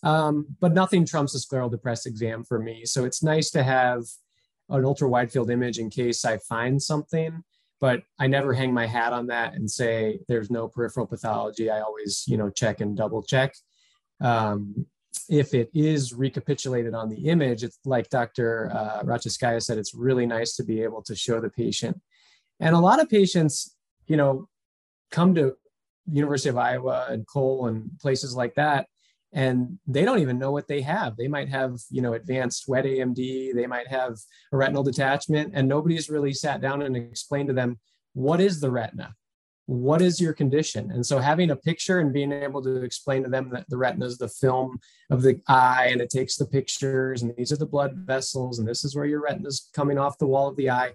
Um, 0.03 0.45
but 0.61 0.73
nothing 0.73 1.05
trumps 1.05 1.35
a 1.35 1.39
scleral 1.39 1.69
depressed 1.69 2.07
exam 2.07 2.43
for 2.43 2.59
me. 2.59 2.85
So 2.85 3.03
it's 3.03 3.23
nice 3.23 3.49
to 3.51 3.63
have 3.63 4.03
an 4.69 4.85
ultra 4.85 5.09
wide 5.09 5.31
field 5.31 5.49
image 5.49 5.77
in 5.77 5.89
case 5.89 6.23
I 6.23 6.37
find 6.37 6.81
something, 6.81 7.43
but 7.81 8.03
I 8.19 8.27
never 8.27 8.53
hang 8.53 8.73
my 8.73 8.85
hat 8.85 9.13
on 9.13 9.27
that 9.27 9.53
and 9.53 9.69
say 9.69 10.19
there's 10.27 10.49
no 10.49 10.67
peripheral 10.67 11.07
pathology. 11.07 11.69
I 11.69 11.81
always, 11.81 12.23
you 12.27 12.37
know, 12.37 12.49
check 12.49 12.81
and 12.81 12.95
double 12.95 13.21
check. 13.21 13.53
Um, 14.21 14.85
if 15.29 15.53
it 15.53 15.69
is 15.73 16.13
recapitulated 16.13 16.93
on 16.93 17.09
the 17.09 17.27
image, 17.27 17.63
it's 17.63 17.79
like 17.85 18.09
Dr. 18.09 18.71
Uh, 18.73 19.03
Rachitskaya 19.03 19.61
said, 19.61 19.77
it's 19.77 19.93
really 19.93 20.25
nice 20.25 20.55
to 20.55 20.63
be 20.63 20.81
able 20.81 21.01
to 21.03 21.15
show 21.15 21.39
the 21.39 21.49
patient. 21.49 21.99
And 22.59 22.75
a 22.75 22.79
lot 22.79 23.01
of 23.01 23.09
patients, 23.09 23.75
you 24.07 24.17
know, 24.17 24.47
come 25.11 25.35
to 25.35 25.55
University 26.11 26.49
of 26.49 26.57
Iowa 26.57 27.07
and 27.09 27.27
Cole 27.27 27.67
and 27.67 27.89
places 27.99 28.35
like 28.35 28.55
that, 28.55 28.87
and 29.33 29.77
they 29.85 30.05
don't 30.05 30.19
even 30.19 30.39
know 30.39 30.51
what 30.51 30.67
they 30.67 30.81
have. 30.81 31.17
They 31.17 31.27
might 31.27 31.49
have, 31.49 31.77
you 31.89 32.01
know, 32.01 32.13
advanced 32.13 32.67
wet 32.67 32.85
AMD, 32.85 33.53
they 33.53 33.67
might 33.67 33.87
have 33.87 34.13
a 34.53 34.57
retinal 34.57 34.83
detachment, 34.83 35.51
and 35.53 35.67
nobody's 35.67 36.09
really 36.09 36.33
sat 36.33 36.61
down 36.61 36.81
and 36.81 36.95
explained 36.95 37.49
to 37.49 37.53
them 37.53 37.79
what 38.13 38.39
is 38.39 38.61
the 38.61 38.71
retina? 38.71 39.13
What 39.67 40.01
is 40.01 40.21
your 40.21 40.33
condition? 40.33 40.91
And 40.91 41.05
so 41.05 41.17
having 41.17 41.49
a 41.49 41.55
picture 41.55 41.99
and 41.99 42.13
being 42.13 42.31
able 42.31 42.61
to 42.63 42.83
explain 42.83 43.23
to 43.23 43.29
them 43.29 43.49
that 43.49 43.67
the 43.69 43.77
retina 43.77 44.05
is 44.05 44.17
the 44.17 44.27
film 44.27 44.79
of 45.09 45.23
the 45.23 45.41
eye 45.47 45.89
and 45.91 46.01
it 46.01 46.09
takes 46.09 46.35
the 46.35 46.45
pictures 46.45 47.23
and 47.23 47.33
these 47.35 47.51
are 47.51 47.57
the 47.57 47.65
blood 47.65 47.93
vessels 47.95 48.59
and 48.59 48.67
this 48.67 48.83
is 48.83 48.95
where 48.95 49.05
your 49.05 49.23
retina 49.23 49.47
is 49.47 49.69
coming 49.73 49.97
off 49.97 50.19
the 50.19 50.27
wall 50.27 50.47
of 50.47 50.55
the 50.55 50.69
eye 50.69 50.93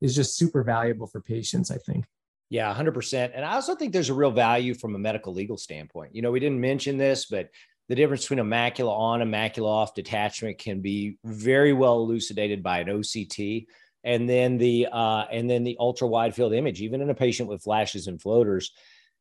is 0.00 0.14
just 0.14 0.36
super 0.36 0.62
valuable 0.62 1.06
for 1.06 1.20
patients, 1.20 1.70
I 1.70 1.78
think. 1.78 2.06
Yeah, 2.50 2.74
100%. 2.74 3.32
And 3.34 3.44
I 3.44 3.54
also 3.54 3.74
think 3.74 3.92
there's 3.92 4.08
a 4.08 4.14
real 4.14 4.30
value 4.30 4.74
from 4.74 4.94
a 4.94 4.98
medical 4.98 5.34
legal 5.34 5.58
standpoint. 5.58 6.14
You 6.14 6.22
know, 6.22 6.30
we 6.30 6.40
didn't 6.40 6.60
mention 6.60 6.96
this, 6.96 7.26
but 7.26 7.50
the 7.88 7.94
difference 7.94 8.22
between 8.22 8.38
a 8.38 8.44
macula 8.44 8.90
on 8.90 9.22
and 9.22 9.32
macula 9.32 9.66
off 9.66 9.94
detachment 9.94 10.58
can 10.58 10.80
be 10.80 11.18
very 11.24 11.72
well 11.72 11.96
elucidated 11.96 12.62
by 12.62 12.80
an 12.80 12.88
OCT. 12.88 13.66
And 14.08 14.26
then 14.26 14.56
the 14.56 14.88
uh, 14.90 15.26
and 15.30 15.50
then 15.50 15.64
the 15.64 15.76
ultra 15.78 16.08
wide 16.08 16.34
field 16.34 16.54
image, 16.54 16.80
even 16.80 17.02
in 17.02 17.10
a 17.10 17.14
patient 17.14 17.46
with 17.46 17.62
flashes 17.62 18.06
and 18.06 18.20
floaters, 18.20 18.72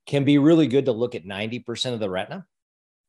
can 0.06 0.24
be 0.24 0.38
really 0.38 0.66
good 0.68 0.86
to 0.86 0.94
look 0.94 1.14
at 1.14 1.26
90% 1.26 1.94
of 1.94 2.00
the 2.00 2.10
retina 2.10 2.46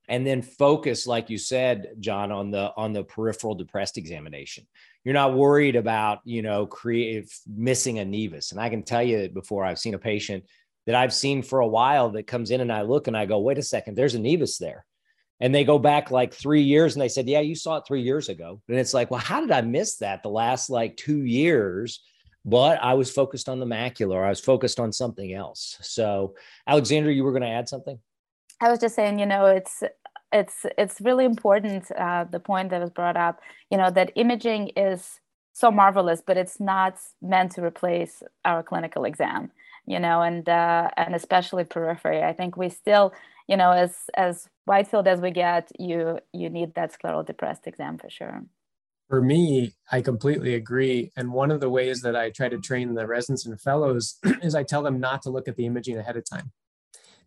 and 0.09 0.27
then 0.27 0.43
focus 0.43 1.07
like 1.07 1.31
you 1.31 1.39
said 1.39 1.89
john 2.01 2.33
on 2.33 2.51
the 2.51 2.73
on 2.77 2.93
the 2.93 3.05
peripheral 3.05 3.55
depressed 3.55 3.97
examination. 3.97 4.67
You're 5.05 5.15
not 5.15 5.35
worried 5.35 5.77
about 5.77 6.19
you 6.25 6.43
know 6.43 6.67
creative 6.67 7.31
missing 7.47 8.01
a 8.01 8.05
nevus. 8.05 8.51
And 8.51 8.61
i 8.61 8.69
can 8.69 8.83
tell 8.83 9.03
you 9.03 9.29
before 9.29 9.65
i've 9.65 9.79
seen 9.79 9.95
a 9.95 9.99
patient 9.99 10.45
that 10.87 10.97
i've 10.97 11.15
seen 11.15 11.43
for 11.43 11.61
a 11.61 11.69
while 11.69 12.11
that 12.11 12.27
comes 12.27 12.51
in 12.51 12.61
and 12.61 12.73
i 12.73 12.83
look 12.83 13.07
and 13.07 13.17
i 13.17 13.25
go 13.25 13.39
wait 13.39 13.59
a 13.59 13.63
second 13.63 13.95
there's 13.95 14.17
a 14.17 14.19
nevus 14.19 14.59
there 14.59 14.85
and 15.41 15.55
they 15.55 15.65
go 15.65 15.79
back 15.79 16.11
like 16.11 16.33
three 16.33 16.63
years 16.63 16.95
and 16.95 17.03
they 17.03 17.09
said 17.09 17.29
yeah 17.29 17.41
you 17.41 17.55
saw 17.55 17.77
it 17.77 17.85
three 17.87 18.03
years 18.03 18.29
ago 18.29 18.61
and 18.69 18.79
it's 18.79 18.95
like 18.95 19.11
well 19.11 19.21
how 19.21 19.41
did 19.41 19.51
i 19.51 19.61
miss 19.61 19.97
that 19.97 20.23
the 20.23 20.29
last 20.29 20.71
like 20.71 20.97
two 20.97 21.25
years 21.25 22.01
but 22.45 22.83
i 22.83 22.95
was 22.95 23.11
focused 23.11 23.49
on 23.49 23.59
the 23.59 23.67
macular, 23.67 24.25
i 24.25 24.29
was 24.29 24.41
focused 24.41 24.81
on 24.81 24.93
something 24.93 25.33
else 25.33 25.77
so 25.81 26.35
alexandra 26.67 27.13
you 27.13 27.25
were 27.25 27.33
going 27.33 27.43
to 27.43 27.49
add 27.49 27.69
something 27.69 27.99
I 28.61 28.71
was 28.71 28.79
just 28.79 28.95
saying, 28.95 29.19
you 29.19 29.27
know, 29.27 29.47
it's 29.47 29.83
it's 30.33 30.67
it's 30.77 31.01
really 31.01 31.25
important. 31.25 31.91
Uh, 31.93 32.25
the 32.31 32.41
point 32.41 32.71
that 32.71 32.81
was 32.81 32.91
brought 32.91 33.17
up, 33.17 33.41
you 33.71 33.79
know, 33.79 33.91
that 33.91 34.13
imaging 34.17 34.69
is 34.77 35.21
so 35.53 35.71
marvelous, 35.71 36.23
but 36.25 36.37
it's 36.37 36.61
not 36.61 36.99
meant 37.23 37.53
to 37.53 37.65
replace 37.65 38.23
our 38.45 38.63
clinical 38.63 39.05
exam. 39.05 39.51
You 39.87 40.01
know, 40.01 40.23
and 40.23 40.49
uh, 40.49 40.91
and 40.97 41.15
especially 41.15 41.65
periphery. 41.65 42.23
I 42.23 42.33
think 42.33 42.57
we 42.57 42.69
still, 42.69 43.13
you 43.49 43.57
know, 43.57 43.73
as 43.73 43.97
as 44.15 44.49
wide 44.67 44.87
field 44.87 45.09
as 45.09 45.21
we 45.21 45.31
get, 45.31 45.73
you 45.79 46.19
you 46.33 46.51
need 46.51 46.75
that 46.75 46.93
scleral 46.93 47.27
depressed 47.27 47.67
exam 47.67 47.99
for 47.99 48.11
sure. 48.11 48.45
For 49.09 49.23
me, 49.23 49.73
I 49.91 50.03
completely 50.03 50.55
agree. 50.55 51.11
And 51.17 51.33
one 51.33 51.51
of 51.51 51.61
the 51.61 51.71
ways 51.71 52.03
that 52.03 52.15
I 52.15 52.29
try 52.29 52.51
to 52.51 52.59
train 52.59 52.95
the 52.95 53.07
residents 53.07 53.47
and 53.47 53.59
fellows 53.59 54.19
is 54.43 54.55
I 54.55 54.63
tell 54.65 54.83
them 54.83 55.01
not 55.01 55.23
to 55.23 55.31
look 55.31 55.49
at 55.49 55.57
the 55.57 55.65
imaging 55.65 55.97
ahead 55.97 56.19
of 56.19 56.29
time 56.29 56.53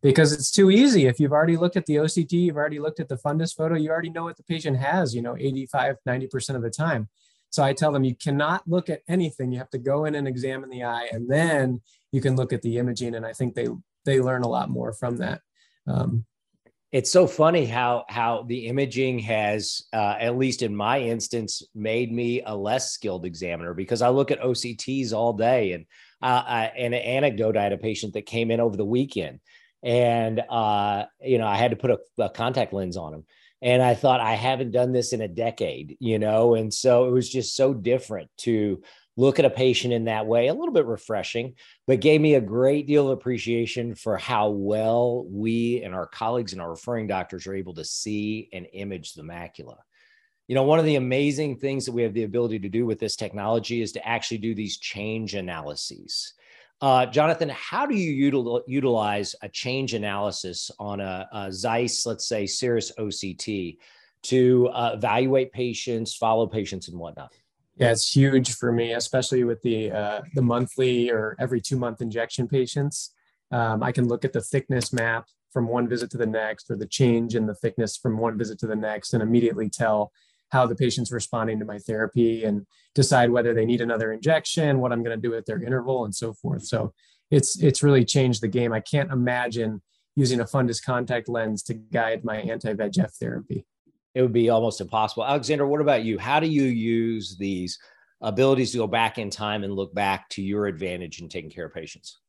because 0.02 0.32
it's 0.32 0.52
too 0.52 0.70
easy. 0.70 1.08
If 1.08 1.20
you've 1.20 1.32
already 1.32 1.58
looked 1.58 1.78
at 1.78 1.88
the 1.88 1.96
OCT, 1.96 2.32
you've 2.34 2.56
already 2.56 2.80
looked 2.80 3.00
at 3.00 3.10
the 3.10 3.18
fundus 3.18 3.56
photo, 3.56 3.76
you 3.76 3.90
already 3.90 4.10
know 4.10 4.24
what 4.24 4.38
the 4.38 4.44
patient 4.44 4.78
has, 4.78 5.16
you 5.16 5.24
know, 5.24 5.36
85, 5.38 5.98
90% 6.08 6.56
of 6.56 6.62
the 6.62 6.70
time. 6.70 7.10
So 7.50 7.64
I 7.64 7.74
tell 7.74 7.92
them 7.92 8.04
you 8.04 8.16
cannot 8.16 8.68
look 8.68 8.90
at 8.90 9.02
anything. 9.08 9.52
You 9.52 9.60
have 9.60 9.70
to 9.72 9.78
go 9.78 10.06
in 10.06 10.16
and 10.16 10.28
examine 10.28 10.70
the 10.70 10.86
eye, 10.86 11.10
and 11.12 11.30
then 11.30 11.82
you 12.12 12.22
can 12.22 12.36
look 12.36 12.54
at 12.54 12.62
the 12.62 12.78
imaging. 12.78 13.14
And 13.14 13.26
I 13.26 13.34
think 13.34 13.56
they 13.56 13.68
they 14.06 14.22
learn 14.22 14.44
a 14.44 14.48
lot 14.48 14.70
more 14.70 14.94
from 14.94 15.18
that. 15.18 15.42
Um, 15.88 16.26
it's 16.92 17.12
so 17.12 17.26
funny 17.26 17.66
how 17.66 18.04
how 18.10 18.44
the 18.48 18.68
imaging 18.68 19.20
has, 19.20 19.84
uh, 19.94 20.16
at 20.20 20.38
least 20.38 20.62
in 20.62 20.76
my 20.76 21.00
instance, 21.00 21.64
made 21.74 22.12
me 22.12 22.42
a 22.46 22.56
less 22.56 22.92
skilled 22.92 23.26
examiner 23.26 23.74
because 23.74 24.02
I 24.02 24.10
look 24.10 24.30
at 24.30 24.42
OCTs 24.42 25.14
all 25.14 25.34
day. 25.34 25.72
And 25.72 25.86
uh, 26.22 26.44
I, 26.46 26.66
an 26.78 26.94
anecdote: 26.94 27.56
I 27.56 27.64
had 27.64 27.72
a 27.72 27.78
patient 27.78 28.14
that 28.14 28.26
came 28.26 28.52
in 28.52 28.60
over 28.60 28.76
the 28.76 28.86
weekend 28.86 29.40
and 29.84 30.42
uh, 30.50 31.06
you 31.22 31.38
know 31.38 31.48
I 31.48 31.58
had 31.58 31.72
to 31.72 31.78
put 31.78 31.92
a, 31.92 32.00
a, 32.20 32.30
contact 32.30 32.74
lens 32.74 32.98
on 32.98 33.14
him. 33.14 33.26
And 33.64 33.84
I 33.84 33.94
thought 33.94 34.22
I 34.22 34.34
haven't 34.34 34.72
done 34.72 34.92
this 34.92 35.14
in 35.14 35.22
a 35.22 35.28
decade, 35.28 35.96
you 36.00 36.18
know, 36.18 36.56
and 36.56 36.74
so 36.74 37.08
it 37.08 37.12
was 37.12 37.30
just 37.30 37.56
so 37.56 37.76
different 37.76 38.32
to 38.40 38.82
look 39.18 39.40
at 39.40 39.46
a 39.46 39.50
patient 39.50 39.94
in 39.94 40.06
that 40.06 40.26
way, 40.26 40.48
a 40.48 40.54
little 40.54 40.74
bit 40.74 40.86
refreshing, 40.86 41.56
but 41.86 42.00
gave 42.00 42.22
me 42.22 42.36
a 42.36 42.42
great 42.42 42.88
deal 42.88 43.08
of 43.08 43.18
appreciation 43.18 43.94
for 43.96 44.18
how 44.18 44.50
well 44.50 45.26
we 45.28 45.82
and 45.84 45.94
our 45.94 46.08
colleagues 46.08 46.54
and 46.54 46.62
our 46.62 46.70
referring 46.70 47.08
doctors 47.08 47.46
are 47.46 47.54
able 47.54 47.74
to 47.74 47.84
see 47.84 48.50
and 48.54 48.68
image 48.74 49.14
the 49.14 49.22
macula. 49.22 49.78
You 50.48 50.56
know, 50.56 50.64
one 50.64 50.80
of 50.80 50.86
the 50.86 50.96
amazing 50.96 51.58
things 51.58 51.86
that 51.86 51.92
we 51.92 52.04
have 52.04 52.14
the 52.14 52.24
ability 52.24 52.60
to 52.60 52.70
do 52.70 52.86
with 52.86 53.00
this 53.00 53.16
technology 53.16 53.82
is 53.82 53.92
to 53.94 54.08
actually 54.08 54.40
do 54.40 54.56
these 54.56 54.78
change 54.78 55.34
analyses. 55.36 56.34
Uh, 56.82 57.06
Jonathan, 57.06 57.50
how 57.50 57.86
do 57.86 57.96
you 57.96 58.32
util- 58.32 58.64
utilize 58.66 59.36
a 59.44 59.50
change 59.50 59.94
analysis 59.94 60.72
on 60.80 61.00
a, 61.00 61.28
a 61.32 61.52
Zeiss, 61.52 62.06
let's 62.06 62.28
say, 62.28 62.48
Cirrus 62.48 62.92
OCT 62.98 63.78
to 64.24 64.68
uh, 64.70 64.92
evaluate 64.96 65.52
patients, 65.52 66.16
follow 66.16 66.48
patients, 66.48 66.90
and 66.90 66.98
whatnot? 66.98 67.32
Yeah, 67.78 67.92
it's 67.92 68.16
huge 68.16 68.56
for 68.56 68.72
me, 68.72 68.94
especially 68.94 69.44
with 69.44 69.62
the 69.62 69.92
uh, 69.92 70.22
the 70.34 70.42
monthly 70.42 71.10
or 71.10 71.36
every 71.40 71.62
two 71.62 71.78
month 71.78 72.02
injection 72.02 72.48
patients. 72.48 73.14
Um, 73.52 73.82
I 73.84 73.92
can 73.92 74.08
look 74.08 74.24
at 74.24 74.34
the 74.34 74.42
thickness 74.42 74.94
map 74.94 75.26
from 75.52 75.68
one 75.68 75.88
visit 75.88 76.10
to 76.12 76.18
the 76.18 76.26
next, 76.26 76.70
or 76.70 76.78
the 76.78 76.88
change 76.88 77.36
in 77.36 77.46
the 77.46 77.56
thickness 77.56 77.98
from 77.98 78.18
one 78.18 78.38
visit 78.38 78.60
to 78.60 78.68
the 78.68 78.76
next, 78.76 79.14
and 79.14 79.24
immediately 79.24 79.70
tell 79.70 80.12
how 80.52 80.66
the 80.66 80.76
patient's 80.76 81.12
responding 81.12 81.60
to 81.60 81.66
my 81.66 81.80
therapy 81.80 82.44
and 82.44 82.66
decide 82.94 83.30
whether 83.30 83.54
they 83.54 83.66
need 83.66 83.82
another 83.82 84.12
injection, 84.12 84.80
what 84.80 84.92
I'm 84.92 85.04
going 85.04 85.20
to 85.20 85.30
do 85.30 85.34
at 85.36 85.46
their 85.46 85.64
interval, 85.64 86.04
and 86.06 86.14
so 86.14 86.34
forth. 86.34 86.66
So 86.66 86.94
it's 87.30 87.62
it's 87.62 87.84
really 87.84 88.06
changed 88.06 88.42
the 88.42 88.48
game. 88.48 88.74
I 88.74 88.82
can't 88.82 89.12
imagine 89.12 89.82
using 90.16 90.42
a 90.42 90.46
fundus 90.46 90.84
contact 90.84 91.30
lens 91.30 91.64
to 91.64 91.74
guide 91.74 92.26
my 92.26 92.38
anti-VEGF 92.38 93.14
therapy. 93.18 93.66
It 94.14 94.22
would 94.22 94.34
be 94.34 94.50
almost 94.50 94.82
impossible. 94.82 95.26
Alexander, 95.26 95.66
what 95.66 95.82
about 95.82 96.04
you? 96.04 96.18
How 96.20 96.40
do 96.40 96.48
you 96.48 96.64
use 96.64 97.38
these 97.38 97.80
abilities 98.22 98.72
to 98.72 98.78
go 98.78 98.88
back 98.88 99.18
in 99.18 99.30
time 99.30 99.64
and 99.64 99.74
look 99.74 99.94
back 99.94 100.30
to 100.30 100.42
your 100.42 100.68
advantage 100.68 101.22
in 101.22 101.30
taking 101.30 101.50
care 101.50 101.66
of 101.66 101.74
patients? 101.74 102.20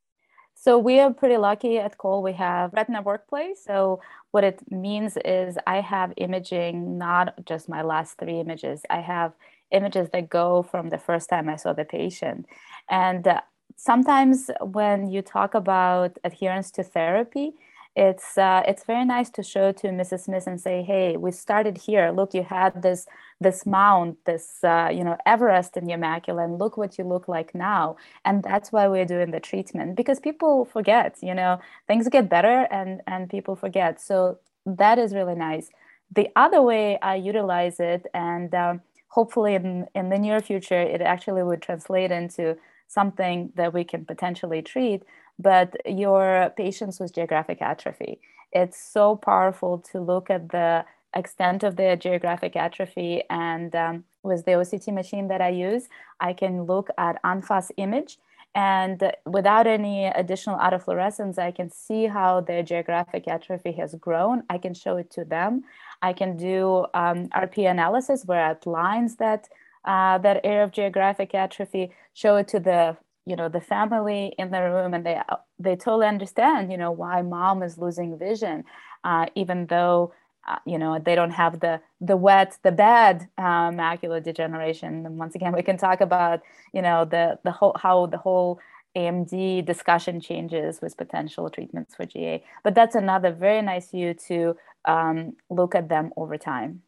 So 0.55 0.79
we 0.79 1.01
are 1.01 1.12
pretty 1.12 1.39
lucky 1.39 1.79
at 1.79 1.99
Cole. 1.99 2.23
We 2.23 2.35
have 2.35 2.73
Retina 2.73 3.03
Workplace. 3.03 3.65
So 3.65 4.01
what 4.31 4.45
it 4.45 4.61
means 4.71 5.19
is 5.25 5.59
I 5.67 5.81
have 5.81 6.12
imaging, 6.17 6.99
not 6.99 7.35
just 7.45 7.69
my 7.69 7.83
last 7.83 8.17
three 8.17 8.39
images. 8.39 8.83
I 8.89 9.01
have 9.01 9.33
images 9.73 10.09
that 10.12 10.31
go 10.31 10.62
from 10.62 10.91
the 10.91 10.99
first 10.99 11.29
time 11.29 11.49
I 11.49 11.57
saw 11.57 11.73
the 11.73 11.85
patient. 11.85 12.47
And 12.89 13.27
uh, 13.27 13.41
sometimes 13.77 14.51
when 14.61 15.09
you 15.11 15.21
talk 15.21 15.55
about 15.55 16.17
adherence 16.23 16.71
to 16.73 16.85
therapy, 16.85 17.55
it's 17.95 18.39
uh, 18.39 18.63
it's 18.67 18.85
very 18.85 19.05
nice 19.05 19.29
to 19.31 19.43
show 19.43 19.71
to 19.73 19.89
Mrs. 19.89 20.21
Smith 20.25 20.47
and 20.47 20.59
say, 20.61 20.83
"Hey, 20.83 21.17
we 21.19 21.31
started 21.31 21.77
here. 21.77 22.11
Look, 22.11 22.33
you 22.33 22.43
had 22.43 22.83
this 22.83 23.07
this 23.39 23.67
mount, 23.67 24.17
this 24.25 24.65
uh, 24.65 24.89
you 24.91 25.05
know 25.05 25.19
Everest 25.27 25.77
in 25.77 25.89
your 25.89 25.99
macula, 25.99 26.45
and 26.45 26.59
look 26.59 26.79
what 26.79 26.97
you 26.97 27.05
look 27.05 27.29
like 27.29 27.55
now." 27.55 27.97
And 28.25 28.43
that's 28.43 28.73
why 28.73 28.89
we're 28.89 29.05
doing 29.05 29.31
the 29.31 29.41
treatment 29.41 29.97
because 29.97 30.21
people 30.21 30.65
forget. 30.65 31.19
You 31.21 31.35
know, 31.35 31.61
things 31.87 32.09
get 32.09 32.31
better, 32.31 32.67
and 32.71 33.03
and 33.07 33.29
people 33.29 33.57
forget. 33.57 34.01
So 34.01 34.39
that 34.65 34.99
is 34.99 35.15
really 35.15 35.35
nice. 35.35 35.69
The 36.11 36.29
other 36.35 36.63
way 36.63 36.99
I 37.01 37.17
utilize 37.17 37.79
it, 37.79 38.07
and 38.15 38.55
um, 38.55 38.81
hopefully 39.09 39.55
in 39.55 39.87
in 39.95 40.09
the 40.09 40.19
near 40.19 40.41
future, 40.41 40.81
it 40.81 41.03
actually 41.03 41.43
would 41.43 41.61
translate 41.61 42.11
into 42.11 42.57
something 42.89 43.53
that 43.57 43.73
we 43.73 43.85
can 43.85 44.05
potentially 44.05 44.63
treat 44.63 45.03
but 45.39 45.77
your 45.87 46.53
patients 46.57 47.01
with 47.01 47.15
geographic 47.15 47.61
atrophy. 47.62 48.21
It's 48.53 48.79
so 48.79 49.17
powerful 49.17 49.79
to 49.93 50.01
look 50.01 50.31
at 50.31 50.51
the 50.51 50.85
extent 51.15 51.62
of 51.62 51.77
their 51.77 51.97
geographic 51.97 52.57
atrophy. 52.57 53.23
And 53.31 53.75
um, 53.75 54.05
with 54.23 54.45
the 54.45 54.53
OCT 54.53 54.93
machine 54.93 55.29
that 55.29 55.41
I 55.41 55.49
use, 55.49 55.89
I 56.21 56.33
can 56.33 56.65
look 56.65 56.89
at 56.99 57.19
en 57.25 57.43
face 57.43 57.71
image. 57.77 58.19
And 58.55 59.12
without 59.25 59.67
any 59.67 60.07
additional 60.07 60.59
autofluorescence, 60.59 61.39
I 61.39 61.53
can 61.53 61.71
see 61.71 62.07
how 62.07 62.43
their 62.43 62.62
geographic 62.62 63.27
atrophy 63.27 63.73
has 63.73 63.95
grown. 63.95 64.43
I 64.51 64.59
can 64.59 64.75
show 64.75 64.99
it 64.99 65.11
to 65.12 65.25
them. 65.25 65.65
I 66.03 66.12
can 66.12 66.37
do 66.37 66.87
um, 66.93 67.29
RP 67.29 67.71
analysis 67.71 68.25
where 68.27 68.51
it 68.51 68.67
lines 68.67 69.17
that, 69.17 69.49
uh, 69.87 70.19
that 70.19 70.43
area 70.45 70.65
of 70.65 70.73
geographic 70.73 71.35
atrophy, 71.35 71.93
show 72.12 72.37
it 72.37 72.49
to 72.49 72.61
the 72.61 72.97
you 73.26 73.37
know 73.37 73.49
the 73.49 73.61
family 73.61 74.35
in 74.38 74.50
the 74.50 74.61
room 74.61 74.95
and 74.95 75.07
they 75.07 75.21
they 75.59 75.76
totally 75.76 76.07
understand 76.07 76.71
you 76.73 76.79
know 76.79 76.91
why 76.91 77.23
mom 77.23 77.62
is 77.62 77.79
losing 77.79 78.19
vision 78.19 78.64
uh, 79.05 79.26
even 79.35 79.67
though 79.67 80.12
uh, 80.49 80.57
you 80.67 80.79
know 80.79 80.99
they 80.99 81.14
don't 81.14 81.31
have 81.31 81.61
the 81.61 81.81
the 82.00 82.17
wet 82.17 82.59
the 82.62 82.73
bad 82.73 83.29
uh, 83.38 83.71
macular 83.71 84.23
degeneration. 84.23 85.07
And 85.07 85.19
once 85.19 85.35
again 85.35 85.52
we 85.57 85.62
can 85.62 85.76
talk 85.76 86.00
about 86.00 86.41
you 86.73 86.83
know 86.83 87.05
the 87.05 87.38
the 87.45 87.52
whole 87.52 87.76
how 87.81 88.07
the 88.07 88.19
whole 88.19 88.59
AMD 88.97 89.64
discussion 89.64 90.21
changes 90.21 90.81
with 90.83 90.97
potential 90.97 91.49
treatments 91.49 91.95
for 91.95 92.05
GA 92.05 92.45
but 92.62 92.75
that's 92.75 92.95
another 92.95 93.33
very 93.33 93.62
nice 93.62 93.91
view 93.91 94.12
to 94.29 94.55
um, 94.85 95.35
look 95.49 95.75
at 95.75 95.88
them 95.88 96.12
over 96.17 96.37
time 96.37 96.83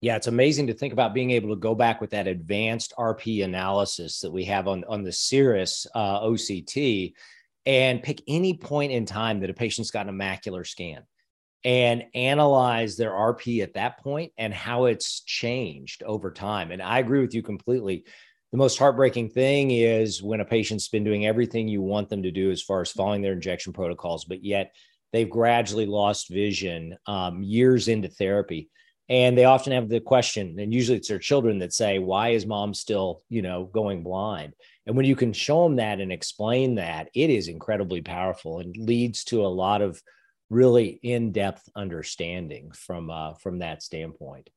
Yeah, 0.00 0.14
it's 0.14 0.28
amazing 0.28 0.68
to 0.68 0.74
think 0.74 0.92
about 0.92 1.12
being 1.12 1.32
able 1.32 1.48
to 1.50 1.60
go 1.60 1.74
back 1.74 2.00
with 2.00 2.10
that 2.10 2.28
advanced 2.28 2.94
RP 2.96 3.44
analysis 3.44 4.20
that 4.20 4.30
we 4.30 4.44
have 4.44 4.68
on, 4.68 4.84
on 4.88 5.02
the 5.02 5.10
Cirrus 5.12 5.88
uh, 5.92 6.20
OCT 6.20 7.14
and 7.66 8.02
pick 8.02 8.22
any 8.28 8.56
point 8.56 8.92
in 8.92 9.06
time 9.06 9.40
that 9.40 9.50
a 9.50 9.54
patient's 9.54 9.90
got 9.90 10.08
a 10.08 10.12
macular 10.12 10.64
scan 10.64 11.02
and 11.64 12.04
analyze 12.14 12.96
their 12.96 13.10
RP 13.10 13.60
at 13.62 13.74
that 13.74 13.98
point 13.98 14.32
and 14.38 14.54
how 14.54 14.84
it's 14.84 15.20
changed 15.20 16.04
over 16.04 16.30
time. 16.30 16.70
And 16.70 16.80
I 16.80 17.00
agree 17.00 17.20
with 17.20 17.34
you 17.34 17.42
completely. 17.42 18.04
The 18.52 18.58
most 18.58 18.78
heartbreaking 18.78 19.30
thing 19.30 19.72
is 19.72 20.22
when 20.22 20.40
a 20.40 20.44
patient's 20.44 20.88
been 20.88 21.04
doing 21.04 21.26
everything 21.26 21.66
you 21.66 21.82
want 21.82 22.08
them 22.08 22.22
to 22.22 22.30
do 22.30 22.52
as 22.52 22.62
far 22.62 22.80
as 22.82 22.92
following 22.92 23.20
their 23.20 23.32
injection 23.32 23.72
protocols, 23.72 24.24
but 24.24 24.44
yet 24.44 24.74
they've 25.12 25.28
gradually 25.28 25.86
lost 25.86 26.30
vision 26.30 26.96
um, 27.06 27.42
years 27.42 27.88
into 27.88 28.08
therapy 28.08 28.70
and 29.08 29.36
they 29.36 29.44
often 29.44 29.72
have 29.72 29.88
the 29.88 30.00
question 30.00 30.58
and 30.58 30.72
usually 30.72 30.98
it's 30.98 31.08
their 31.08 31.18
children 31.18 31.58
that 31.58 31.72
say 31.72 31.98
why 31.98 32.30
is 32.30 32.46
mom 32.46 32.74
still 32.74 33.22
you 33.28 33.42
know 33.42 33.64
going 33.64 34.02
blind? 34.02 34.54
And 34.86 34.96
when 34.96 35.06
you 35.06 35.16
can 35.16 35.32
show 35.32 35.64
them 35.64 35.76
that 35.76 36.00
and 36.00 36.10
explain 36.10 36.76
that 36.76 37.10
it 37.14 37.28
is 37.28 37.48
incredibly 37.48 38.00
powerful 38.00 38.60
and 38.60 38.74
leads 38.76 39.24
to 39.24 39.44
a 39.44 39.48
lot 39.48 39.82
of 39.82 40.02
really 40.50 40.98
in-depth 41.02 41.68
understanding 41.76 42.70
from 42.72 43.10
uh, 43.10 43.34
from 43.34 43.58
that 43.58 43.82
standpoint 43.82 44.48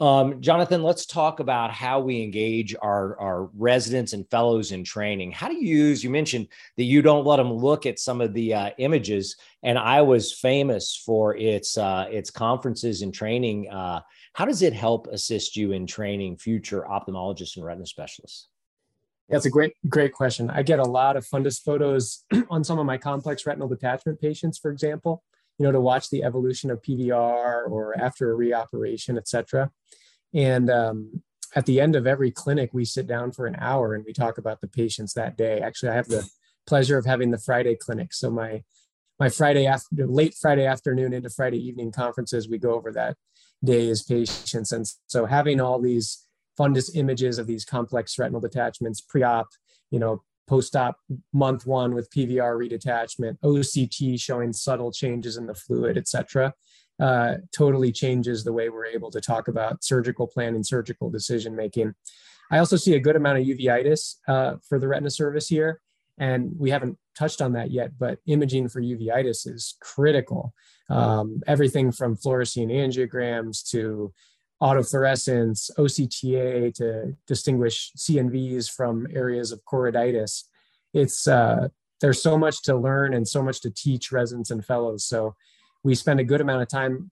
um, 0.00 0.40
Jonathan, 0.40 0.82
let's 0.82 1.06
talk 1.06 1.38
about 1.38 1.70
how 1.70 2.00
we 2.00 2.22
engage 2.22 2.74
our, 2.82 3.18
our 3.20 3.44
residents 3.54 4.12
and 4.12 4.28
fellows 4.30 4.72
in 4.72 4.82
training. 4.82 5.30
How 5.30 5.48
do 5.48 5.54
you 5.54 5.76
use, 5.76 6.02
you 6.02 6.10
mentioned 6.10 6.48
that 6.76 6.84
you 6.84 7.02
don't 7.02 7.24
let 7.24 7.36
them 7.36 7.52
look 7.52 7.86
at 7.86 8.00
some 8.00 8.20
of 8.20 8.34
the 8.34 8.54
uh, 8.54 8.70
images, 8.78 9.36
and 9.62 9.78
I 9.78 10.02
was 10.02 10.32
famous 10.32 10.96
for 10.96 11.36
its, 11.36 11.78
uh, 11.78 12.06
its 12.10 12.30
conferences 12.30 13.02
and 13.02 13.14
training. 13.14 13.70
Uh, 13.70 14.00
how 14.32 14.44
does 14.44 14.62
it 14.62 14.72
help 14.72 15.06
assist 15.08 15.56
you 15.56 15.72
in 15.72 15.86
training 15.86 16.36
future 16.36 16.82
ophthalmologists 16.82 17.56
and 17.56 17.64
retina 17.64 17.86
specialists? 17.86 18.48
That's 19.28 19.46
a 19.46 19.50
great, 19.50 19.74
great 19.88 20.12
question. 20.12 20.50
I 20.50 20.62
get 20.62 20.78
a 20.78 20.84
lot 20.84 21.16
of 21.16 21.24
fundus 21.26 21.62
photos 21.62 22.24
on 22.50 22.64
some 22.64 22.78
of 22.78 22.86
my 22.86 22.98
complex 22.98 23.46
retinal 23.46 23.68
detachment 23.68 24.20
patients, 24.20 24.58
for 24.58 24.70
example 24.70 25.22
you 25.58 25.64
know, 25.64 25.72
to 25.72 25.80
watch 25.80 26.10
the 26.10 26.24
evolution 26.24 26.70
of 26.70 26.82
PVR 26.82 27.70
or 27.70 27.98
after 27.98 28.32
a 28.32 28.36
reoperation, 28.36 29.16
et 29.16 29.28
cetera. 29.28 29.70
And 30.34 30.70
um, 30.70 31.22
at 31.54 31.66
the 31.66 31.80
end 31.80 31.94
of 31.96 32.06
every 32.06 32.30
clinic, 32.30 32.70
we 32.72 32.84
sit 32.84 33.06
down 33.06 33.32
for 33.32 33.46
an 33.46 33.56
hour 33.58 33.94
and 33.94 34.04
we 34.04 34.12
talk 34.12 34.38
about 34.38 34.60
the 34.60 34.68
patients 34.68 35.12
that 35.14 35.36
day. 35.36 35.60
Actually, 35.60 35.90
I 35.90 35.96
have 35.96 36.08
the 36.08 36.28
pleasure 36.66 36.96
of 36.96 37.04
having 37.04 37.30
the 37.30 37.38
Friday 37.38 37.76
clinic. 37.76 38.12
So 38.12 38.30
my 38.30 38.62
my 39.20 39.28
Friday 39.28 39.66
after 39.66 40.06
late 40.06 40.34
Friday 40.34 40.66
afternoon 40.66 41.12
into 41.12 41.30
Friday 41.30 41.58
evening 41.58 41.92
conferences, 41.92 42.48
we 42.48 42.58
go 42.58 42.74
over 42.74 42.90
that 42.92 43.16
day 43.62 43.88
as 43.88 44.02
patients. 44.02 44.72
And 44.72 44.86
so 45.06 45.26
having 45.26 45.60
all 45.60 45.80
these 45.80 46.26
fundus 46.58 46.90
images 46.94 47.38
of 47.38 47.46
these 47.46 47.64
complex 47.64 48.18
retinal 48.18 48.40
detachments 48.40 49.00
pre-op, 49.00 49.48
you 49.90 49.98
know, 49.98 50.22
post-op 50.48 50.96
month 51.32 51.66
one 51.66 51.94
with 51.94 52.10
PVR 52.10 52.56
redetachment, 52.56 53.38
OCT 53.44 54.20
showing 54.20 54.52
subtle 54.52 54.92
changes 54.92 55.36
in 55.36 55.46
the 55.46 55.54
fluid, 55.54 55.96
et 55.96 56.08
cetera, 56.08 56.52
uh, 57.00 57.34
totally 57.56 57.92
changes 57.92 58.44
the 58.44 58.52
way 58.52 58.68
we're 58.68 58.86
able 58.86 59.10
to 59.10 59.20
talk 59.20 59.48
about 59.48 59.82
surgical 59.82 60.26
planning, 60.26 60.62
surgical 60.62 61.10
decision 61.10 61.56
making. 61.56 61.94
I 62.50 62.58
also 62.58 62.76
see 62.76 62.94
a 62.94 63.00
good 63.00 63.16
amount 63.16 63.38
of 63.38 63.46
uveitis 63.46 64.16
uh, 64.28 64.56
for 64.68 64.78
the 64.78 64.88
retina 64.88 65.10
service 65.10 65.48
here, 65.48 65.80
and 66.18 66.52
we 66.58 66.70
haven't 66.70 66.98
touched 67.16 67.40
on 67.40 67.52
that 67.54 67.70
yet, 67.70 67.92
but 67.98 68.18
imaging 68.26 68.68
for 68.68 68.82
uveitis 68.82 69.46
is 69.46 69.76
critical. 69.80 70.52
Um, 70.90 71.40
everything 71.46 71.92
from 71.92 72.16
fluorescein 72.16 72.70
angiograms 72.70 73.68
to 73.70 74.12
autofluorescence, 74.62 75.70
OCTA 75.76 76.72
to 76.74 77.16
distinguish 77.26 77.90
CNVs 77.98 78.70
from 78.70 79.08
areas 79.12 79.50
of 79.50 79.60
choroiditis. 79.64 80.44
It's 80.94 81.26
uh, 81.26 81.68
there's 82.00 82.22
so 82.22 82.38
much 82.38 82.62
to 82.62 82.76
learn 82.76 83.14
and 83.14 83.26
so 83.26 83.42
much 83.42 83.60
to 83.62 83.70
teach 83.70 84.12
residents 84.12 84.50
and 84.50 84.64
fellows. 84.64 85.04
So 85.04 85.34
we 85.82 85.96
spend 85.96 86.20
a 86.20 86.24
good 86.24 86.40
amount 86.40 86.62
of 86.62 86.68
time 86.68 87.10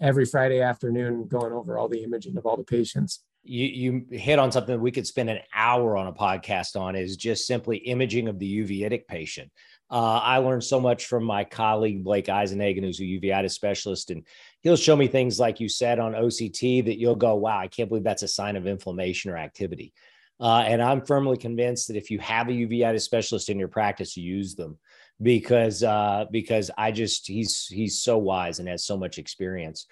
every 0.00 0.24
Friday 0.24 0.60
afternoon 0.60 1.26
going 1.26 1.52
over 1.52 1.76
all 1.76 1.88
the 1.88 2.04
imaging 2.04 2.36
of 2.36 2.46
all 2.46 2.56
the 2.56 2.64
patients. 2.64 3.24
You 3.42 3.66
you 3.66 4.16
hit 4.16 4.38
on 4.38 4.52
something 4.52 4.80
we 4.80 4.92
could 4.92 5.06
spend 5.06 5.28
an 5.28 5.40
hour 5.52 5.96
on 5.96 6.06
a 6.06 6.12
podcast 6.12 6.80
on 6.80 6.94
is 6.94 7.16
just 7.16 7.48
simply 7.48 7.78
imaging 7.78 8.28
of 8.28 8.38
the 8.38 8.58
uveitic 8.58 9.08
patient. 9.08 9.50
Uh, 9.90 10.20
I 10.22 10.38
learned 10.38 10.64
so 10.64 10.80
much 10.80 11.06
from 11.06 11.24
my 11.24 11.44
colleague 11.44 12.02
Blake 12.02 12.26
Isernhagen, 12.26 12.82
who's 12.82 13.00
a 13.00 13.04
uveitis 13.04 13.50
specialist, 13.50 14.10
and 14.10 14.26
he'll 14.62 14.76
show 14.76 14.96
me 14.96 15.06
things 15.06 15.38
like 15.38 15.60
you 15.60 15.68
said 15.68 15.98
on 15.98 16.14
OCT 16.14 16.84
that 16.86 16.98
you'll 16.98 17.14
go, 17.14 17.34
"Wow, 17.34 17.58
I 17.58 17.68
can't 17.68 17.88
believe 17.88 18.04
that's 18.04 18.22
a 18.22 18.28
sign 18.28 18.56
of 18.56 18.66
inflammation 18.66 19.30
or 19.30 19.36
activity." 19.36 19.92
Uh, 20.40 20.64
and 20.66 20.82
I'm 20.82 21.04
firmly 21.04 21.36
convinced 21.36 21.88
that 21.88 21.96
if 21.96 22.10
you 22.10 22.18
have 22.20 22.48
a 22.48 22.52
uveitis 22.52 23.02
specialist 23.02 23.48
in 23.48 23.58
your 23.58 23.68
practice, 23.68 24.16
use 24.16 24.54
them 24.54 24.78
because 25.20 25.82
uh, 25.82 26.24
because 26.30 26.70
I 26.76 26.90
just 26.90 27.26
he's 27.26 27.66
he's 27.66 28.02
so 28.02 28.18
wise 28.18 28.58
and 28.58 28.68
has 28.68 28.84
so 28.84 28.96
much 28.96 29.18
experience. 29.18 29.86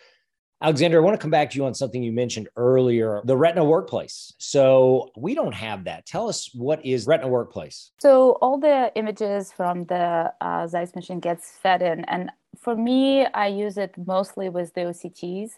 Alexander, 0.63 0.99
I 0.99 1.01
want 1.01 1.19
to 1.19 1.23
come 1.23 1.31
back 1.31 1.51
to 1.51 1.57
you 1.57 1.65
on 1.65 1.75
something 1.75 2.03
you 2.03 2.13
mentioned 2.13 2.49
earlier 2.57 3.23
the 3.25 3.37
retina 3.37 3.65
workplace. 3.65 4.35
So, 4.39 5.11
we 5.17 5.35
don't 5.35 5.55
have 5.55 5.85
that. 5.85 6.07
Tell 6.07 6.29
us 6.29 6.51
what 6.55 6.85
is 6.85 7.07
retina 7.07 7.29
workplace? 7.29 7.93
So, 7.99 8.33
all 8.43 8.59
the 8.59 8.93
images 8.95 9.53
from 9.53 9.87
the 9.87 10.33
uh, 10.41 10.67
Zeiss 10.67 10.95
machine 10.95 11.21
gets 11.21 11.53
fed 11.63 11.81
in. 11.81 12.05
And 12.05 12.31
for 12.59 12.77
me, 12.77 13.27
I 13.27 13.47
use 13.47 13.79
it 13.79 13.95
mostly 14.07 14.49
with 14.51 14.75
the 14.75 14.83
OCTs. 14.83 15.53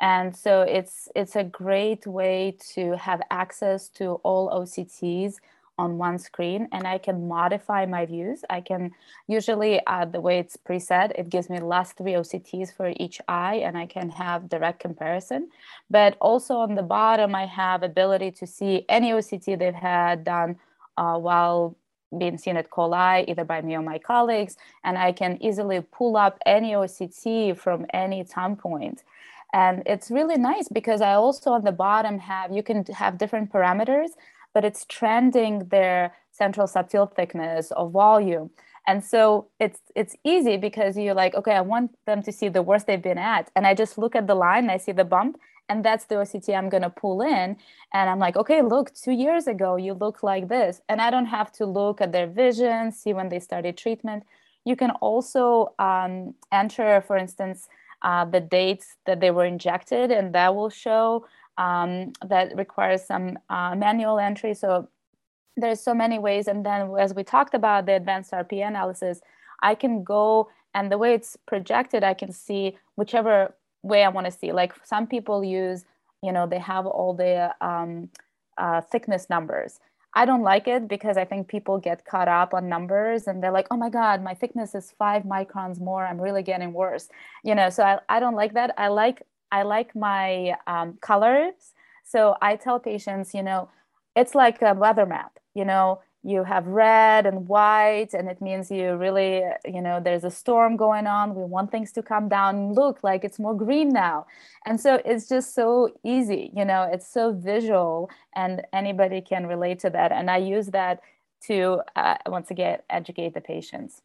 And 0.00 0.34
so 0.34 0.62
it's 0.62 1.08
it's 1.14 1.36
a 1.36 1.44
great 1.44 2.06
way 2.06 2.56
to 2.74 2.96
have 2.96 3.20
access 3.30 3.88
to 3.90 4.14
all 4.24 4.50
OCTs 4.50 5.36
on 5.78 5.98
one 5.98 6.18
screen 6.18 6.68
and 6.72 6.86
I 6.86 6.98
can 6.98 7.26
modify 7.26 7.86
my 7.86 8.06
views. 8.06 8.44
I 8.48 8.60
can 8.60 8.92
usually, 9.26 9.84
uh, 9.86 10.04
the 10.04 10.20
way 10.20 10.38
it's 10.38 10.56
preset, 10.56 11.12
it 11.18 11.28
gives 11.28 11.50
me 11.50 11.58
last 11.60 11.96
three 11.96 12.12
OCTs 12.12 12.74
for 12.74 12.92
each 12.96 13.20
eye 13.28 13.56
and 13.56 13.76
I 13.76 13.86
can 13.86 14.10
have 14.10 14.48
direct 14.48 14.80
comparison. 14.80 15.48
But 15.90 16.16
also 16.20 16.56
on 16.56 16.74
the 16.74 16.82
bottom, 16.82 17.34
I 17.34 17.46
have 17.46 17.82
ability 17.82 18.30
to 18.32 18.46
see 18.46 18.84
any 18.88 19.10
OCT 19.12 19.58
they've 19.58 19.74
had 19.74 20.24
done 20.24 20.56
uh, 20.96 21.18
while 21.18 21.76
being 22.16 22.38
seen 22.38 22.56
at 22.56 22.70
Cole 22.70 22.94
Eye, 22.94 23.24
either 23.26 23.44
by 23.44 23.60
me 23.60 23.74
or 23.74 23.82
my 23.82 23.98
colleagues. 23.98 24.56
And 24.84 24.96
I 24.96 25.10
can 25.10 25.42
easily 25.42 25.80
pull 25.80 26.16
up 26.16 26.38
any 26.46 26.72
OCT 26.72 27.58
from 27.58 27.86
any 27.92 28.22
time 28.22 28.54
point. 28.54 29.02
And 29.52 29.82
it's 29.86 30.10
really 30.10 30.36
nice 30.36 30.68
because 30.68 31.00
I 31.00 31.14
also 31.14 31.52
on 31.52 31.62
the 31.62 31.72
bottom 31.72 32.18
have, 32.18 32.52
you 32.52 32.62
can 32.62 32.84
have 32.86 33.18
different 33.18 33.52
parameters 33.52 34.10
but 34.54 34.64
it's 34.64 34.86
trending 34.86 35.68
their 35.68 36.14
central 36.30 36.66
subfield 36.66 37.14
thickness 37.14 37.72
or 37.76 37.90
volume. 37.90 38.50
And 38.86 39.02
so 39.04 39.48
it's 39.58 39.80
it's 39.94 40.14
easy 40.24 40.56
because 40.56 40.96
you're 40.96 41.14
like, 41.14 41.34
okay, 41.34 41.54
I 41.54 41.60
want 41.62 41.96
them 42.06 42.22
to 42.22 42.32
see 42.32 42.48
the 42.48 42.62
worst 42.62 42.86
they've 42.86 43.02
been 43.02 43.18
at. 43.18 43.50
And 43.56 43.66
I 43.66 43.74
just 43.74 43.98
look 43.98 44.14
at 44.14 44.26
the 44.26 44.34
line 44.34 44.70
I 44.70 44.76
see 44.76 44.92
the 44.92 45.04
bump. 45.04 45.38
And 45.70 45.82
that's 45.82 46.04
the 46.04 46.16
OCT 46.16 46.54
I'm 46.54 46.68
gonna 46.68 46.90
pull 46.90 47.22
in. 47.22 47.56
And 47.94 48.10
I'm 48.10 48.18
like, 48.18 48.36
okay, 48.36 48.60
look, 48.60 48.92
two 48.94 49.12
years 49.12 49.46
ago 49.46 49.76
you 49.76 49.94
look 49.94 50.22
like 50.22 50.48
this. 50.48 50.82
And 50.88 51.00
I 51.00 51.10
don't 51.10 51.26
have 51.26 51.50
to 51.52 51.66
look 51.66 52.00
at 52.02 52.12
their 52.12 52.26
vision, 52.26 52.92
see 52.92 53.14
when 53.14 53.30
they 53.30 53.40
started 53.40 53.78
treatment. 53.78 54.24
You 54.66 54.76
can 54.76 54.90
also 54.92 55.74
um, 55.78 56.34
enter, 56.52 57.02
for 57.06 57.16
instance, 57.16 57.68
uh, 58.02 58.26
the 58.26 58.40
dates 58.40 58.96
that 59.06 59.20
they 59.20 59.30
were 59.30 59.46
injected, 59.46 60.10
and 60.10 60.34
that 60.34 60.54
will 60.54 60.68
show 60.68 61.26
um, 61.58 62.12
that 62.26 62.56
requires 62.56 63.04
some 63.04 63.38
uh, 63.48 63.74
manual 63.74 64.18
entry. 64.18 64.54
So 64.54 64.88
there's 65.56 65.80
so 65.80 65.94
many 65.94 66.18
ways. 66.18 66.48
And 66.48 66.64
then 66.66 66.90
as 66.98 67.14
we 67.14 67.22
talked 67.22 67.54
about 67.54 67.86
the 67.86 67.94
advanced 67.94 68.32
RP 68.32 68.66
analysis, 68.66 69.20
I 69.62 69.74
can 69.74 70.02
go 70.02 70.48
and 70.74 70.90
the 70.90 70.98
way 70.98 71.14
it's 71.14 71.36
projected, 71.46 72.02
I 72.02 72.14
can 72.14 72.32
see 72.32 72.76
whichever 72.96 73.54
way 73.82 74.04
I 74.04 74.08
want 74.08 74.26
to 74.26 74.30
see. 74.32 74.52
Like 74.52 74.72
some 74.84 75.06
people 75.06 75.44
use, 75.44 75.84
you 76.22 76.32
know, 76.32 76.46
they 76.46 76.58
have 76.58 76.86
all 76.86 77.14
the 77.14 77.54
um, 77.60 78.10
uh, 78.58 78.80
thickness 78.80 79.30
numbers. 79.30 79.78
I 80.16 80.24
don't 80.24 80.42
like 80.42 80.68
it 80.68 80.86
because 80.88 81.16
I 81.16 81.24
think 81.24 81.48
people 81.48 81.78
get 81.78 82.04
caught 82.04 82.28
up 82.28 82.54
on 82.54 82.68
numbers 82.68 83.26
and 83.26 83.42
they're 83.42 83.50
like, 83.50 83.66
oh 83.70 83.76
my 83.76 83.90
God, 83.90 84.22
my 84.22 84.34
thickness 84.34 84.74
is 84.74 84.92
five 84.96 85.24
microns 85.24 85.80
more. 85.80 86.06
I'm 86.06 86.20
really 86.20 86.42
getting 86.42 86.72
worse. 86.72 87.08
You 87.42 87.54
know, 87.54 87.68
so 87.70 87.82
I, 87.82 87.98
I 88.08 88.20
don't 88.20 88.36
like 88.36 88.54
that. 88.54 88.74
I 88.78 88.88
like 88.88 89.22
I 89.50 89.62
like 89.62 89.94
my 89.94 90.56
um, 90.66 90.98
colors. 91.00 91.72
So 92.04 92.36
I 92.42 92.56
tell 92.56 92.78
patients, 92.78 93.34
you 93.34 93.42
know, 93.42 93.70
it's 94.14 94.34
like 94.34 94.62
a 94.62 94.74
weather 94.74 95.06
map. 95.06 95.38
You 95.54 95.64
know, 95.64 96.00
you 96.22 96.42
have 96.44 96.66
red 96.66 97.26
and 97.26 97.46
white, 97.46 98.14
and 98.14 98.28
it 98.28 98.40
means 98.40 98.70
you 98.70 98.96
really, 98.96 99.42
you 99.64 99.82
know, 99.82 100.00
there's 100.02 100.24
a 100.24 100.30
storm 100.30 100.76
going 100.76 101.06
on. 101.06 101.34
We 101.34 101.44
want 101.44 101.70
things 101.70 101.92
to 101.92 102.02
come 102.02 102.28
down. 102.28 102.72
Look, 102.72 103.00
like 103.02 103.24
it's 103.24 103.38
more 103.38 103.54
green 103.56 103.90
now. 103.90 104.26
And 104.64 104.80
so 104.80 105.00
it's 105.04 105.28
just 105.28 105.54
so 105.54 105.90
easy. 106.02 106.50
You 106.56 106.64
know, 106.64 106.88
it's 106.90 107.06
so 107.06 107.32
visual, 107.32 108.10
and 108.34 108.62
anybody 108.72 109.20
can 109.20 109.46
relate 109.46 109.78
to 109.80 109.90
that. 109.90 110.12
And 110.12 110.30
I 110.30 110.38
use 110.38 110.68
that 110.68 111.00
to, 111.46 111.82
uh, 111.94 112.16
once 112.26 112.50
again, 112.50 112.78
educate 112.88 113.34
the 113.34 113.42
patients. 113.42 114.00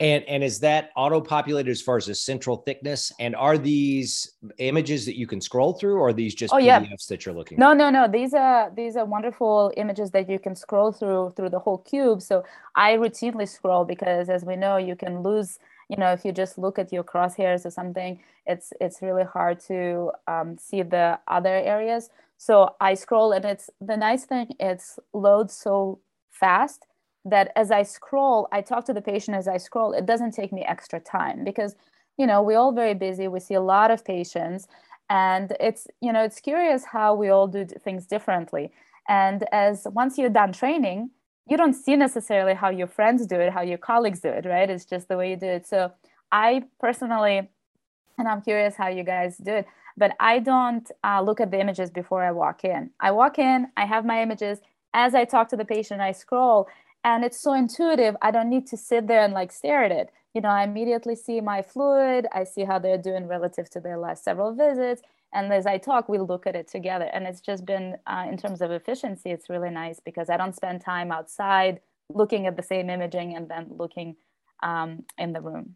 And 0.00 0.22
and 0.28 0.44
is 0.44 0.60
that 0.60 0.90
auto 0.94 1.20
populated 1.20 1.70
as 1.70 1.82
far 1.82 1.96
as 1.96 2.06
the 2.06 2.14
central 2.14 2.58
thickness? 2.58 3.12
And 3.18 3.34
are 3.34 3.58
these 3.58 4.34
images 4.58 5.04
that 5.06 5.18
you 5.18 5.26
can 5.26 5.40
scroll 5.40 5.72
through, 5.72 5.96
or 5.96 6.08
are 6.08 6.12
these 6.12 6.36
just 6.36 6.54
oh, 6.54 6.58
PDFs 6.58 6.62
yeah. 6.62 6.96
that 7.08 7.26
you're 7.26 7.34
looking? 7.34 7.56
At? 7.56 7.60
No, 7.60 7.72
no, 7.72 7.90
no. 7.90 8.06
These 8.06 8.32
are 8.32 8.70
these 8.74 8.96
are 8.96 9.04
wonderful 9.04 9.72
images 9.76 10.12
that 10.12 10.30
you 10.30 10.38
can 10.38 10.54
scroll 10.54 10.92
through 10.92 11.32
through 11.34 11.48
the 11.50 11.58
whole 11.58 11.78
cube. 11.78 12.22
So 12.22 12.44
I 12.76 12.92
routinely 12.96 13.48
scroll 13.48 13.84
because, 13.84 14.28
as 14.28 14.44
we 14.44 14.54
know, 14.54 14.76
you 14.76 14.94
can 14.94 15.22
lose. 15.22 15.58
You 15.88 15.96
know, 15.96 16.12
if 16.12 16.24
you 16.24 16.32
just 16.32 16.58
look 16.58 16.78
at 16.78 16.92
your 16.92 17.02
crosshairs 17.02 17.64
or 17.64 17.70
something, 17.70 18.20
it's 18.46 18.72
it's 18.80 19.02
really 19.02 19.24
hard 19.24 19.58
to 19.66 20.12
um, 20.28 20.58
see 20.58 20.82
the 20.82 21.18
other 21.26 21.56
areas. 21.56 22.10
So 22.36 22.76
I 22.80 22.94
scroll, 22.94 23.32
and 23.32 23.44
it's 23.44 23.68
the 23.80 23.96
nice 23.96 24.26
thing. 24.26 24.54
It's 24.60 25.00
loads 25.12 25.54
so 25.54 25.98
fast 26.30 26.86
that 27.24 27.52
as 27.56 27.70
I 27.70 27.82
scroll, 27.82 28.48
I 28.52 28.60
talk 28.60 28.84
to 28.86 28.92
the 28.92 29.02
patient 29.02 29.36
as 29.36 29.48
I 29.48 29.58
scroll. 29.58 29.92
It 29.92 30.06
doesn't 30.06 30.32
take 30.32 30.52
me 30.52 30.62
extra 30.62 31.00
time 31.00 31.44
because, 31.44 31.74
you 32.16 32.26
know, 32.26 32.42
we're 32.42 32.58
all 32.58 32.72
very 32.72 32.94
busy. 32.94 33.28
We 33.28 33.40
see 33.40 33.54
a 33.54 33.60
lot 33.60 33.90
of 33.90 34.04
patients, 34.04 34.66
and 35.10 35.56
it's 35.60 35.86
you 36.00 36.12
know 36.12 36.22
it's 36.22 36.40
curious 36.40 36.84
how 36.84 37.14
we 37.14 37.28
all 37.28 37.46
do 37.46 37.64
things 37.64 38.06
differently. 38.06 38.70
And 39.08 39.44
as 39.52 39.86
once 39.92 40.18
you're 40.18 40.28
done 40.28 40.52
training, 40.52 41.10
you 41.48 41.56
don't 41.56 41.72
see 41.72 41.96
necessarily 41.96 42.54
how 42.54 42.68
your 42.68 42.86
friends 42.86 43.26
do 43.26 43.36
it, 43.36 43.52
how 43.52 43.62
your 43.62 43.78
colleagues 43.78 44.20
do 44.20 44.28
it, 44.28 44.44
right? 44.44 44.68
It's 44.68 44.84
just 44.84 45.08
the 45.08 45.16
way 45.16 45.30
you 45.30 45.36
do 45.36 45.46
it. 45.46 45.66
So 45.66 45.92
I 46.30 46.64
personally, 46.78 47.48
and 48.18 48.28
I'm 48.28 48.42
curious 48.42 48.76
how 48.76 48.88
you 48.88 49.02
guys 49.02 49.38
do 49.38 49.54
it, 49.54 49.66
but 49.96 50.14
I 50.20 50.40
don't 50.40 50.88
uh, 51.02 51.22
look 51.22 51.40
at 51.40 51.50
the 51.50 51.58
images 51.58 51.90
before 51.90 52.22
I 52.22 52.32
walk 52.32 52.64
in. 52.64 52.90
I 53.00 53.12
walk 53.12 53.38
in, 53.38 53.68
I 53.76 53.86
have 53.86 54.04
my 54.04 54.22
images. 54.22 54.60
As 54.92 55.14
I 55.14 55.24
talk 55.24 55.48
to 55.50 55.56
the 55.56 55.64
patient, 55.64 56.00
I 56.00 56.12
scroll, 56.12 56.68
and 57.08 57.24
it's 57.24 57.40
so 57.40 57.52
intuitive 57.54 58.14
i 58.20 58.30
don't 58.30 58.50
need 58.50 58.66
to 58.66 58.76
sit 58.76 59.06
there 59.08 59.22
and 59.24 59.32
like 59.32 59.50
stare 59.50 59.82
at 59.84 59.92
it. 60.00 60.10
You 60.34 60.40
know 60.42 60.50
i 60.60 60.62
immediately 60.62 61.16
see 61.16 61.40
my 61.40 61.60
fluid 61.62 62.26
i 62.32 62.44
see 62.44 62.64
how 62.70 62.78
they're 62.78 63.04
doing 63.10 63.26
relative 63.26 63.70
to 63.70 63.80
their 63.80 63.98
last 63.98 64.22
several 64.28 64.54
visits 64.54 65.00
and 65.32 65.52
as 65.52 65.66
i 65.66 65.76
talk 65.78 66.08
we 66.08 66.18
look 66.18 66.46
at 66.46 66.56
it 66.60 66.68
together. 66.68 67.08
And 67.14 67.26
it's 67.26 67.40
just 67.50 67.64
been 67.64 67.96
uh, 68.06 68.26
in 68.30 68.36
terms 68.36 68.60
of 68.60 68.70
efficiency 68.70 69.30
it's 69.30 69.48
really 69.54 69.70
nice 69.82 69.98
because 70.08 70.28
i 70.30 70.36
don't 70.36 70.54
spend 70.62 70.80
time 70.80 71.10
outside 71.18 71.80
looking 72.20 72.46
at 72.46 72.56
the 72.56 72.62
same 72.72 72.88
imaging 72.96 73.34
and 73.36 73.48
then 73.52 73.64
looking 73.82 74.16
um, 74.62 75.04
in 75.16 75.32
the 75.32 75.40
room 75.40 75.66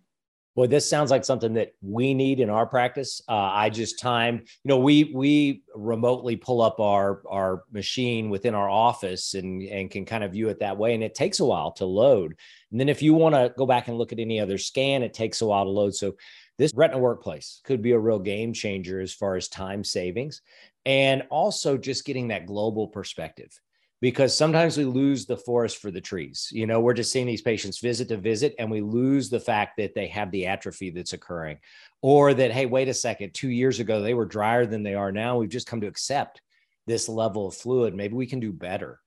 well, 0.54 0.68
this 0.68 0.88
sounds 0.88 1.10
like 1.10 1.24
something 1.24 1.54
that 1.54 1.72
we 1.80 2.12
need 2.12 2.38
in 2.38 2.50
our 2.50 2.66
practice. 2.66 3.22
Uh, 3.26 3.32
I 3.32 3.70
just 3.70 3.98
timed, 3.98 4.40
you 4.40 4.68
know, 4.68 4.78
we 4.78 5.10
we 5.14 5.62
remotely 5.74 6.36
pull 6.36 6.60
up 6.60 6.78
our 6.78 7.22
our 7.28 7.64
machine 7.72 8.28
within 8.28 8.54
our 8.54 8.68
office 8.68 9.34
and 9.34 9.62
and 9.62 9.90
can 9.90 10.04
kind 10.04 10.22
of 10.22 10.32
view 10.32 10.48
it 10.50 10.60
that 10.60 10.76
way, 10.76 10.94
and 10.94 11.02
it 11.02 11.14
takes 11.14 11.40
a 11.40 11.44
while 11.44 11.72
to 11.72 11.86
load. 11.86 12.36
And 12.70 12.78
then 12.78 12.90
if 12.90 13.00
you 13.00 13.14
want 13.14 13.34
to 13.34 13.54
go 13.56 13.66
back 13.66 13.88
and 13.88 13.96
look 13.96 14.12
at 14.12 14.18
any 14.18 14.40
other 14.40 14.58
scan, 14.58 15.02
it 15.02 15.14
takes 15.14 15.40
a 15.40 15.46
while 15.46 15.64
to 15.64 15.70
load. 15.70 15.94
So 15.94 16.16
this 16.58 16.72
retina 16.74 17.00
workplace 17.00 17.62
could 17.64 17.80
be 17.80 17.92
a 17.92 17.98
real 17.98 18.18
game 18.18 18.52
changer 18.52 19.00
as 19.00 19.14
far 19.14 19.36
as 19.36 19.48
time 19.48 19.84
savings, 19.84 20.42
and 20.84 21.22
also 21.30 21.78
just 21.78 22.04
getting 22.04 22.28
that 22.28 22.46
global 22.46 22.88
perspective 22.88 23.58
because 24.02 24.36
sometimes 24.36 24.76
we 24.76 24.84
lose 24.84 25.26
the 25.26 25.36
forest 25.36 25.78
for 25.78 25.92
the 25.92 26.00
trees. 26.00 26.48
You 26.52 26.66
know, 26.66 26.80
we're 26.80 26.92
just 26.92 27.12
seeing 27.12 27.24
these 27.24 27.40
patients 27.40 27.78
visit 27.78 28.08
to 28.08 28.16
visit, 28.16 28.52
and 28.58 28.68
we 28.68 28.80
lose 28.80 29.30
the 29.30 29.38
fact 29.38 29.76
that 29.76 29.94
they 29.94 30.08
have 30.08 30.32
the 30.32 30.44
atrophy 30.44 30.90
that's 30.90 31.12
occurring, 31.12 31.58
or 32.02 32.34
that, 32.34 32.50
hey, 32.50 32.66
wait 32.66 32.88
a 32.88 32.94
second, 32.94 33.32
two 33.32 33.48
years 33.48 33.78
ago 33.78 34.02
they 34.02 34.12
were 34.12 34.26
drier 34.26 34.66
than 34.66 34.82
they 34.82 34.94
are 34.94 35.12
now. 35.12 35.38
We've 35.38 35.48
just 35.48 35.68
come 35.68 35.80
to 35.82 35.86
accept 35.86 36.42
this 36.84 37.08
level 37.08 37.46
of 37.46 37.54
fluid. 37.54 37.94
Maybe 37.94 38.14
we 38.14 38.26
can 38.26 38.40
do 38.40 38.52
better. 38.52 38.98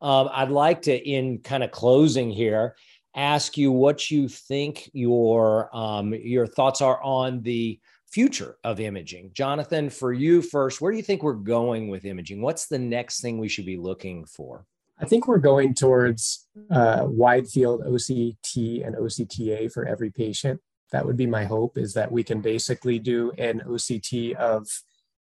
Um, 0.00 0.30
I'd 0.32 0.50
like 0.50 0.82
to, 0.82 0.96
in 0.96 1.38
kind 1.38 1.64
of 1.64 1.72
closing 1.72 2.30
here, 2.30 2.76
ask 3.16 3.58
you 3.58 3.72
what 3.72 4.08
you 4.08 4.28
think 4.28 4.88
your 4.92 5.68
um, 5.76 6.14
your 6.14 6.46
thoughts 6.46 6.80
are 6.80 7.02
on 7.02 7.42
the 7.42 7.80
future 8.14 8.56
of 8.62 8.78
imaging. 8.78 9.32
Jonathan, 9.34 9.90
for 9.90 10.12
you 10.12 10.40
first, 10.40 10.80
where 10.80 10.92
do 10.92 10.96
you 10.96 11.02
think 11.02 11.24
we're 11.24 11.32
going 11.32 11.88
with 11.88 12.04
imaging? 12.04 12.40
What's 12.40 12.68
the 12.68 12.78
next 12.78 13.20
thing 13.20 13.38
we 13.38 13.48
should 13.48 13.66
be 13.66 13.76
looking 13.76 14.24
for? 14.24 14.66
I 15.00 15.04
think 15.04 15.26
we're 15.26 15.38
going 15.38 15.74
towards 15.74 16.46
uh, 16.70 17.06
wide 17.06 17.48
field 17.48 17.82
OCT 17.82 18.86
and 18.86 18.94
OCTA 18.94 19.72
for 19.72 19.84
every 19.84 20.10
patient. 20.10 20.60
That 20.92 21.04
would 21.04 21.16
be 21.16 21.26
my 21.26 21.44
hope 21.44 21.76
is 21.76 21.92
that 21.94 22.12
we 22.12 22.22
can 22.22 22.40
basically 22.40 23.00
do 23.00 23.32
an 23.36 23.62
OCT 23.66 24.36
of 24.36 24.68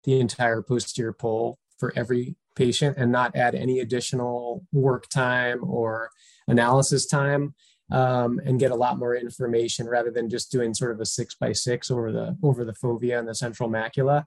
the 0.04 0.20
entire 0.20 0.62
posterior 0.62 1.14
pole 1.14 1.58
for 1.78 1.94
every 1.96 2.36
patient 2.58 2.98
and 2.98 3.10
not 3.10 3.34
add 3.38 3.56
any 3.56 3.80
additional 3.80 4.66
work 4.74 5.08
time 5.08 5.64
or 5.64 6.10
analysis 6.50 7.06
time 7.06 7.56
um, 7.92 8.40
and 8.46 8.60
get 8.60 8.72
a 8.72 8.76
lot 8.76 8.98
more 8.98 9.16
information 9.16 9.88
rather 9.88 10.12
than 10.12 10.30
just 10.30 10.52
doing 10.52 10.74
sort 10.74 10.92
of 10.92 11.02
a 11.02 11.06
six 11.06 11.36
by 11.36 11.52
six 11.52 11.92
over 11.92 12.12
the 12.12 12.38
over 12.42 12.64
the 12.64 12.74
fovea 12.74 13.20
and 13.20 13.28
the 13.28 13.36
central 13.36 13.70
macula. 13.70 14.26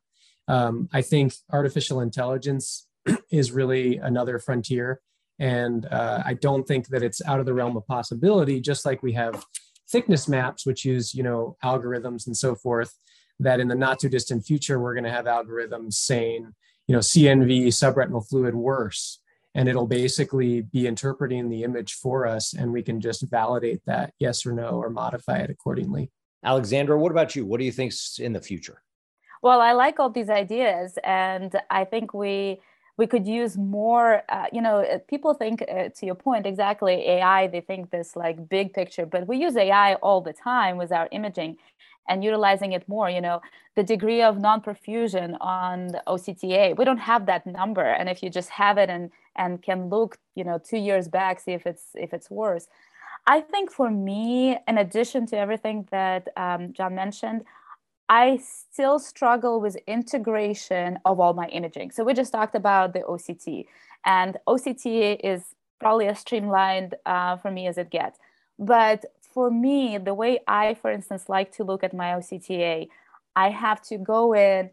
Um, 0.48 0.88
I 0.92 1.00
think 1.00 1.34
artificial 1.50 2.00
intelligence 2.00 2.86
is 3.30 3.52
really 3.52 3.96
another 3.96 4.38
frontier, 4.38 5.00
and 5.38 5.86
uh, 5.86 6.22
I 6.24 6.34
don't 6.34 6.68
think 6.68 6.88
that 6.88 7.02
it's 7.02 7.22
out 7.24 7.40
of 7.40 7.46
the 7.46 7.54
realm 7.54 7.76
of 7.76 7.86
possibility. 7.86 8.60
Just 8.60 8.84
like 8.84 9.02
we 9.02 9.12
have 9.14 9.44
thickness 9.90 10.28
maps, 10.28 10.66
which 10.66 10.84
use 10.84 11.14
you 11.14 11.22
know 11.22 11.56
algorithms 11.64 12.26
and 12.26 12.36
so 12.36 12.54
forth, 12.54 12.92
that 13.40 13.60
in 13.60 13.68
the 13.68 13.74
not 13.74 13.98
too 13.98 14.10
distant 14.10 14.44
future 14.44 14.78
we're 14.78 14.94
going 14.94 15.04
to 15.04 15.10
have 15.10 15.24
algorithms 15.24 15.94
saying 15.94 16.52
you 16.86 16.94
know 16.94 17.00
CNV 17.00 17.68
subretinal 17.68 18.28
fluid 18.28 18.54
worse 18.54 19.20
and 19.54 19.68
it'll 19.68 19.86
basically 19.86 20.62
be 20.62 20.86
interpreting 20.86 21.48
the 21.48 21.62
image 21.62 21.94
for 21.94 22.26
us 22.26 22.54
and 22.54 22.72
we 22.72 22.82
can 22.82 23.00
just 23.00 23.22
validate 23.30 23.80
that 23.86 24.12
yes 24.18 24.44
or 24.44 24.52
no 24.52 24.70
or 24.70 24.90
modify 24.90 25.38
it 25.38 25.50
accordingly. 25.50 26.10
Alexandra 26.44 26.98
what 26.98 27.12
about 27.12 27.34
you? 27.36 27.46
What 27.46 27.58
do 27.58 27.64
you 27.64 27.72
think's 27.72 28.18
in 28.18 28.32
the 28.32 28.40
future? 28.40 28.82
Well 29.42 29.60
i 29.60 29.72
like 29.72 30.00
all 30.00 30.10
these 30.10 30.30
ideas 30.30 30.98
and 31.04 31.54
i 31.70 31.84
think 31.84 32.14
we 32.14 32.60
we 32.96 33.06
could 33.06 33.26
use 33.26 33.56
more 33.56 34.22
uh, 34.28 34.46
you 34.52 34.62
know 34.62 34.76
uh, 34.84 34.98
people 35.08 35.34
think 35.34 35.62
uh, 35.62 35.88
to 35.96 36.06
your 36.06 36.14
point 36.14 36.46
exactly 36.46 37.08
ai 37.08 37.46
they 37.48 37.60
think 37.60 37.90
this 37.90 38.14
like 38.16 38.48
big 38.48 38.72
picture 38.72 39.06
but 39.06 39.26
we 39.26 39.36
use 39.36 39.56
ai 39.56 39.94
all 39.94 40.20
the 40.20 40.32
time 40.32 40.76
with 40.76 40.92
our 40.92 41.08
imaging 41.10 41.56
and 42.08 42.22
utilizing 42.22 42.72
it 42.72 42.88
more 42.88 43.10
you 43.10 43.20
know 43.20 43.40
the 43.76 43.82
degree 43.82 44.22
of 44.22 44.38
non-perfusion 44.38 45.36
on 45.40 45.88
the 45.88 46.02
octa 46.06 46.76
we 46.76 46.84
don't 46.84 46.98
have 46.98 47.26
that 47.26 47.46
number. 47.46 47.84
And 47.84 48.08
if 48.08 48.22
you 48.22 48.30
just 48.30 48.50
have 48.50 48.78
it 48.78 48.88
and 48.88 49.10
and 49.36 49.60
can 49.62 49.88
look 49.88 50.18
you 50.34 50.44
know 50.44 50.58
two 50.58 50.78
years 50.78 51.08
back 51.08 51.40
see 51.40 51.52
if 51.52 51.66
it's 51.66 51.86
if 51.94 52.12
it's 52.12 52.30
worse. 52.30 52.68
I 53.26 53.40
think 53.40 53.70
for 53.72 53.90
me 53.90 54.58
in 54.68 54.78
addition 54.78 55.26
to 55.26 55.36
everything 55.36 55.88
that 55.90 56.28
um, 56.36 56.72
john 56.72 56.94
mentioned 56.94 57.44
i 58.08 58.36
still 58.36 58.98
struggle 58.98 59.60
with 59.60 59.76
integration 59.86 60.98
of 61.04 61.20
all 61.20 61.34
my 61.34 61.46
imaging 61.48 61.90
so 61.90 62.04
we 62.04 62.14
just 62.14 62.32
talked 62.32 62.54
about 62.54 62.92
the 62.92 63.00
oct 63.00 63.66
and 64.04 64.36
oct 64.46 65.20
is 65.22 65.42
probably 65.80 66.06
as 66.06 66.18
streamlined 66.18 66.94
uh, 67.06 67.36
for 67.36 67.50
me 67.50 67.66
as 67.66 67.78
it 67.78 67.90
gets 67.90 68.18
but 68.58 69.04
for 69.32 69.50
me 69.50 69.98
the 69.98 70.14
way 70.14 70.38
i 70.46 70.74
for 70.74 70.90
instance 70.90 71.28
like 71.28 71.50
to 71.52 71.64
look 71.64 71.82
at 71.82 71.94
my 71.94 72.12
octa 72.12 72.88
i 73.36 73.50
have 73.50 73.82
to 73.82 73.98
go 73.98 74.34
in 74.34 74.70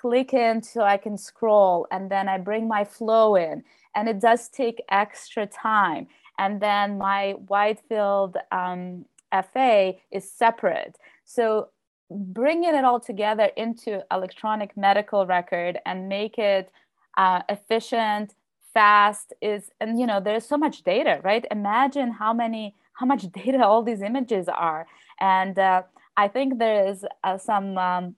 click 0.00 0.32
in 0.32 0.62
so 0.62 0.82
i 0.82 0.96
can 0.96 1.16
scroll 1.16 1.86
and 1.90 2.10
then 2.10 2.28
i 2.28 2.38
bring 2.38 2.66
my 2.66 2.84
flow 2.84 3.36
in 3.36 3.62
and 3.94 4.08
it 4.08 4.20
does 4.20 4.48
take 4.48 4.82
extra 4.90 5.46
time. 5.46 6.06
And 6.38 6.60
then 6.60 6.98
my 6.98 7.34
wide 7.48 7.80
field 7.88 8.36
um, 8.50 9.04
FA 9.32 9.94
is 10.10 10.30
separate. 10.30 10.96
So 11.24 11.68
bringing 12.10 12.74
it 12.74 12.84
all 12.84 13.00
together 13.00 13.50
into 13.56 14.04
electronic 14.10 14.76
medical 14.76 15.26
record 15.26 15.78
and 15.86 16.08
make 16.08 16.38
it 16.38 16.70
uh, 17.16 17.42
efficient, 17.48 18.34
fast 18.74 19.32
is, 19.40 19.70
and 19.80 19.98
you 19.98 20.06
know, 20.06 20.20
there's 20.20 20.46
so 20.46 20.56
much 20.56 20.82
data, 20.82 21.20
right? 21.22 21.44
Imagine 21.50 22.10
how 22.10 22.32
many, 22.32 22.74
how 22.92 23.06
much 23.06 23.30
data 23.32 23.64
all 23.64 23.82
these 23.82 24.02
images 24.02 24.48
are. 24.48 24.86
And 25.20 25.58
uh, 25.58 25.82
I 26.16 26.28
think 26.28 26.58
there 26.58 26.88
is 26.88 27.04
uh, 27.24 27.38
some, 27.38 27.78
um, 27.78 28.16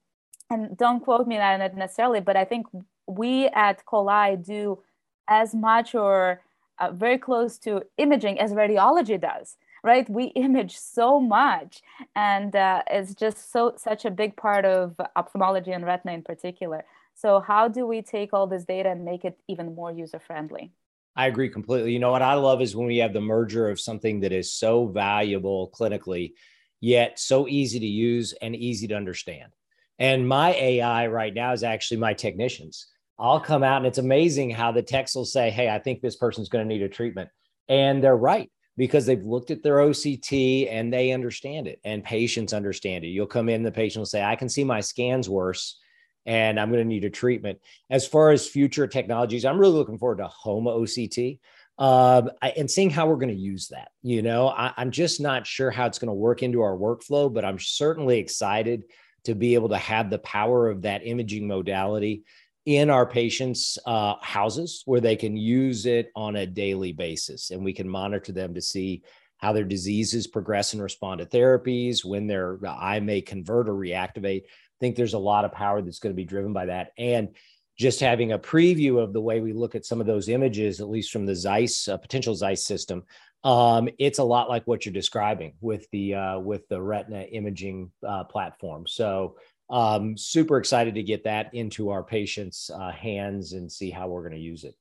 and 0.51 0.77
don't 0.77 1.01
quote 1.01 1.27
me 1.27 1.39
on 1.39 1.61
it 1.61 1.75
necessarily, 1.75 2.21
but 2.21 2.37
I 2.37 2.45
think 2.45 2.67
we 3.07 3.47
at 3.49 3.85
Cole 3.85 4.09
Eye 4.09 4.37
do 4.37 4.83
as 5.29 5.55
much 5.55 5.95
or 5.95 6.43
uh, 6.79 6.91
very 6.93 7.19
close 7.19 7.59
to 7.59 7.83
imaging 7.99 8.39
as 8.41 8.53
radiology 8.53 9.21
does 9.21 9.57
right 9.83 10.09
we 10.09 10.25
image 10.37 10.77
so 10.77 11.21
much 11.21 11.83
and 12.15 12.55
uh, 12.57 12.83
it's 12.91 13.15
just 13.15 13.53
so 13.53 13.75
such 13.77 14.05
a 14.05 14.11
big 14.11 14.37
part 14.37 14.65
of 14.65 14.97
ophthalmology 15.17 15.73
and 15.73 15.85
retina 15.85 16.13
in 16.13 16.23
particular 16.23 16.85
so 17.15 17.41
how 17.41 17.69
do 17.69 17.87
we 17.87 18.03
take 18.03 18.33
all 18.33 18.47
this 18.47 18.65
data 18.65 18.91
and 18.91 19.05
make 19.05 19.25
it 19.25 19.39
even 19.49 19.75
more 19.75 19.93
user 19.93 20.21
friendly 20.21 20.73
I 21.15 21.27
agree 21.27 21.51
completely. 21.51 21.93
You 21.93 21.99
know 21.99 22.11
what 22.11 22.23
I 22.23 22.35
love 22.35 22.63
is 22.63 22.75
when 22.75 22.87
we 22.87 22.97
have 22.99 23.13
the 23.13 23.21
merger 23.21 23.69
of 23.69 23.79
something 23.79 24.21
that 24.21 24.33
is 24.33 24.53
so 24.53 24.87
valuable 24.87 25.71
clinically, 25.79 26.33
yet 26.81 27.19
so 27.19 27.47
easy 27.49 27.79
to 27.81 27.87
use 27.87 28.33
and 28.41 28.57
easy 28.57 28.89
to 28.89 28.95
understand. 28.95 29.53
And 29.99 30.27
my 30.27 30.55
AI 30.55 31.07
right 31.09 31.35
now 31.35 31.53
is 31.53 31.65
actually 31.65 31.99
my 31.99 32.15
technicians. 32.15 32.89
I'll 33.19 33.41
come 33.41 33.63
out 33.63 33.77
and 33.77 33.87
it's 33.87 33.99
amazing 33.99 34.51
how 34.51 34.73
the 34.73 34.83
techs 34.83 35.15
will 35.15 35.27
say, 35.27 35.51
Hey, 35.51 35.69
I 35.69 35.79
think 35.79 36.01
this 36.01 36.17
person's 36.17 36.49
going 36.49 36.67
to 36.67 36.75
need 36.75 36.83
a 36.83 36.89
treatment. 36.89 37.29
And 37.69 38.03
they're 38.03 38.17
right. 38.17 38.51
Because 38.77 39.07
they've 39.07 39.25
looked 39.25 39.51
at 39.51 39.63
their 39.63 39.77
OCT 39.77 40.69
and 40.71 40.93
they 40.93 41.13
understand 41.13 41.67
it 41.67 41.81
and 41.85 42.03
patients 42.03 42.53
understand 42.53 43.05
it. 43.05 43.09
You'll 43.09 43.27
come 43.27 43.49
in, 43.49 43.63
the 43.63 43.71
patient 43.71 44.01
will 44.01 44.07
say, 44.07 44.23
I 44.23 44.37
can 44.37 44.49
see 44.49 44.65
my 44.65 44.81
scans 44.81 45.29
worse 45.29 45.79
and 46.25 46.59
I'm 46.59 46.71
going 46.71 46.83
to 46.83 46.89
need 46.89 47.05
a 47.05 47.11
treatment. 47.11 47.61
As 47.91 48.07
far 48.07 48.31
as 48.31 48.49
future 48.49 48.87
technologies, 48.87 49.45
I'm 49.45 49.59
really 49.59 49.75
looking 49.75 49.99
forward 49.99 50.19
to 50.19 50.29
home 50.29 50.65
OCT 50.65 51.41
um, 51.79 52.31
and 52.43 52.71
seeing 52.71 52.91
how 52.91 53.07
we're 53.07 53.17
going 53.17 53.29
to 53.29 53.35
use 53.35 53.69
that. 53.69 53.91
You 54.03 54.23
know, 54.23 54.49
I, 54.49 54.73
I'm 54.77 54.91
just 54.91 55.21
not 55.21 55.47
sure 55.47 55.71
how 55.71 55.87
it's 55.87 55.99
going 55.99 56.09
to 56.09 56.15
work 56.15 56.43
into 56.43 56.63
our 56.63 56.77
workflow, 56.77 57.33
but 57.33 57.45
I'm 57.45 57.59
certainly 57.59 58.19
excited 58.19 58.85
to 59.25 59.35
be 59.35 59.55
able 59.55 59.69
to 59.71 59.79
have 59.79 60.11
the 60.11 60.19
power 60.19 60.69
of 60.69 60.83
that 60.83 61.07
imaging 61.07 61.47
modality 61.47 62.25
in 62.67 62.91
our 62.91 63.07
patients' 63.07 63.79
uh, 63.87 64.15
houses 64.21 64.83
where 64.85 65.01
they 65.01 65.17
can 65.17 65.37
use 65.37 65.87
it 65.87 66.11
on 66.15 66.37
a 66.37 66.47
daily 66.47 66.93
basis 66.93 67.51
and 67.51 67.65
we 67.65 67.73
can 67.73 67.89
monitor 67.89 68.33
them 68.33 68.55
to 68.55 68.61
see 68.61 69.03
how 69.39 69.53
their 69.53 69.65
diseases 69.65 70.29
progress 70.29 70.73
and 70.73 70.83
respond 70.83 71.19
to 71.19 71.27
therapies, 71.27 72.05
when 72.05 72.29
their 72.29 72.59
eye 72.65 73.01
may 73.01 73.21
convert 73.21 73.69
or 73.69 73.75
reactivate. 73.75 74.43
I 74.43 74.79
think 74.79 74.95
there's 74.95 75.15
a 75.15 75.19
lot 75.19 75.45
of 75.45 75.51
power 75.51 75.83
that's 75.83 75.99
going 75.99 76.13
to 76.13 76.17
be 76.17 76.25
driven 76.25 76.53
by 76.53 76.67
that. 76.67 76.93
And 76.97 77.35
just 77.77 77.99
having 77.99 78.33
a 78.33 78.39
preview 78.39 79.03
of 79.03 79.13
the 79.13 79.21
way 79.21 79.41
we 79.41 79.53
look 79.53 79.75
at 79.75 79.85
some 79.85 80.01
of 80.01 80.07
those 80.07 80.29
images, 80.29 80.81
at 80.81 80.89
least 80.89 81.11
from 81.11 81.27
the 81.27 81.35
Zeiss 81.35 81.89
uh, 81.89 81.97
potential 81.97 82.37
Zeiss 82.37 82.65
system, 82.65 83.03
um, 83.43 83.89
it's 83.99 84.21
a 84.21 84.25
lot 84.25 84.49
like 84.49 84.65
what 84.67 84.87
you're 84.87 84.93
describing 84.93 85.55
with 85.61 85.91
the 85.91 86.15
uh, 86.15 86.39
with 86.39 86.69
the 86.69 86.81
Retina 86.81 87.23
imaging 87.23 87.91
uh, 88.07 88.23
platform. 88.25 88.87
So 88.87 89.37
um, 89.71 90.17
super 90.17 90.59
excited 90.59 90.95
to 90.95 91.03
get 91.03 91.25
that 91.25 91.55
into 91.55 91.91
our 91.91 92.03
patients' 92.03 92.71
uh, 92.71 92.91
hands 92.91 93.53
and 93.53 93.71
see 93.71 93.91
how 93.91 94.09
we're 94.09 94.23
going 94.23 94.35
to 94.35 94.39
use 94.39 94.65
it. 94.65 94.75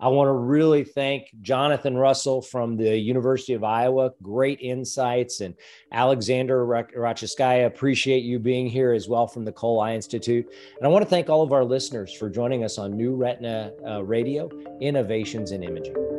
I 0.00 0.08
want 0.08 0.26
to 0.28 0.32
really 0.32 0.82
thank 0.82 1.28
Jonathan 1.40 1.96
Russell 1.96 2.42
from 2.42 2.76
the 2.76 2.98
University 2.98 3.52
of 3.54 3.62
Iowa. 3.62 4.10
Great 4.22 4.60
insights. 4.60 5.40
And 5.40 5.54
Alexander 5.92 6.66
Rachitskaya, 6.66 7.66
appreciate 7.66 8.24
you 8.24 8.40
being 8.40 8.66
here 8.66 8.92
as 8.92 9.08
well 9.08 9.28
from 9.28 9.44
the 9.44 9.52
Cole 9.52 9.80
Eye 9.80 9.94
Institute. 9.94 10.46
And 10.76 10.86
I 10.86 10.88
want 10.90 11.04
to 11.04 11.08
thank 11.08 11.30
all 11.30 11.42
of 11.42 11.52
our 11.52 11.64
listeners 11.64 12.12
for 12.12 12.28
joining 12.28 12.64
us 12.64 12.76
on 12.76 12.96
New 12.96 13.14
Retina 13.14 13.72
uh, 13.86 14.02
Radio 14.02 14.50
Innovations 14.80 15.52
in 15.52 15.62
Imaging. 15.62 16.13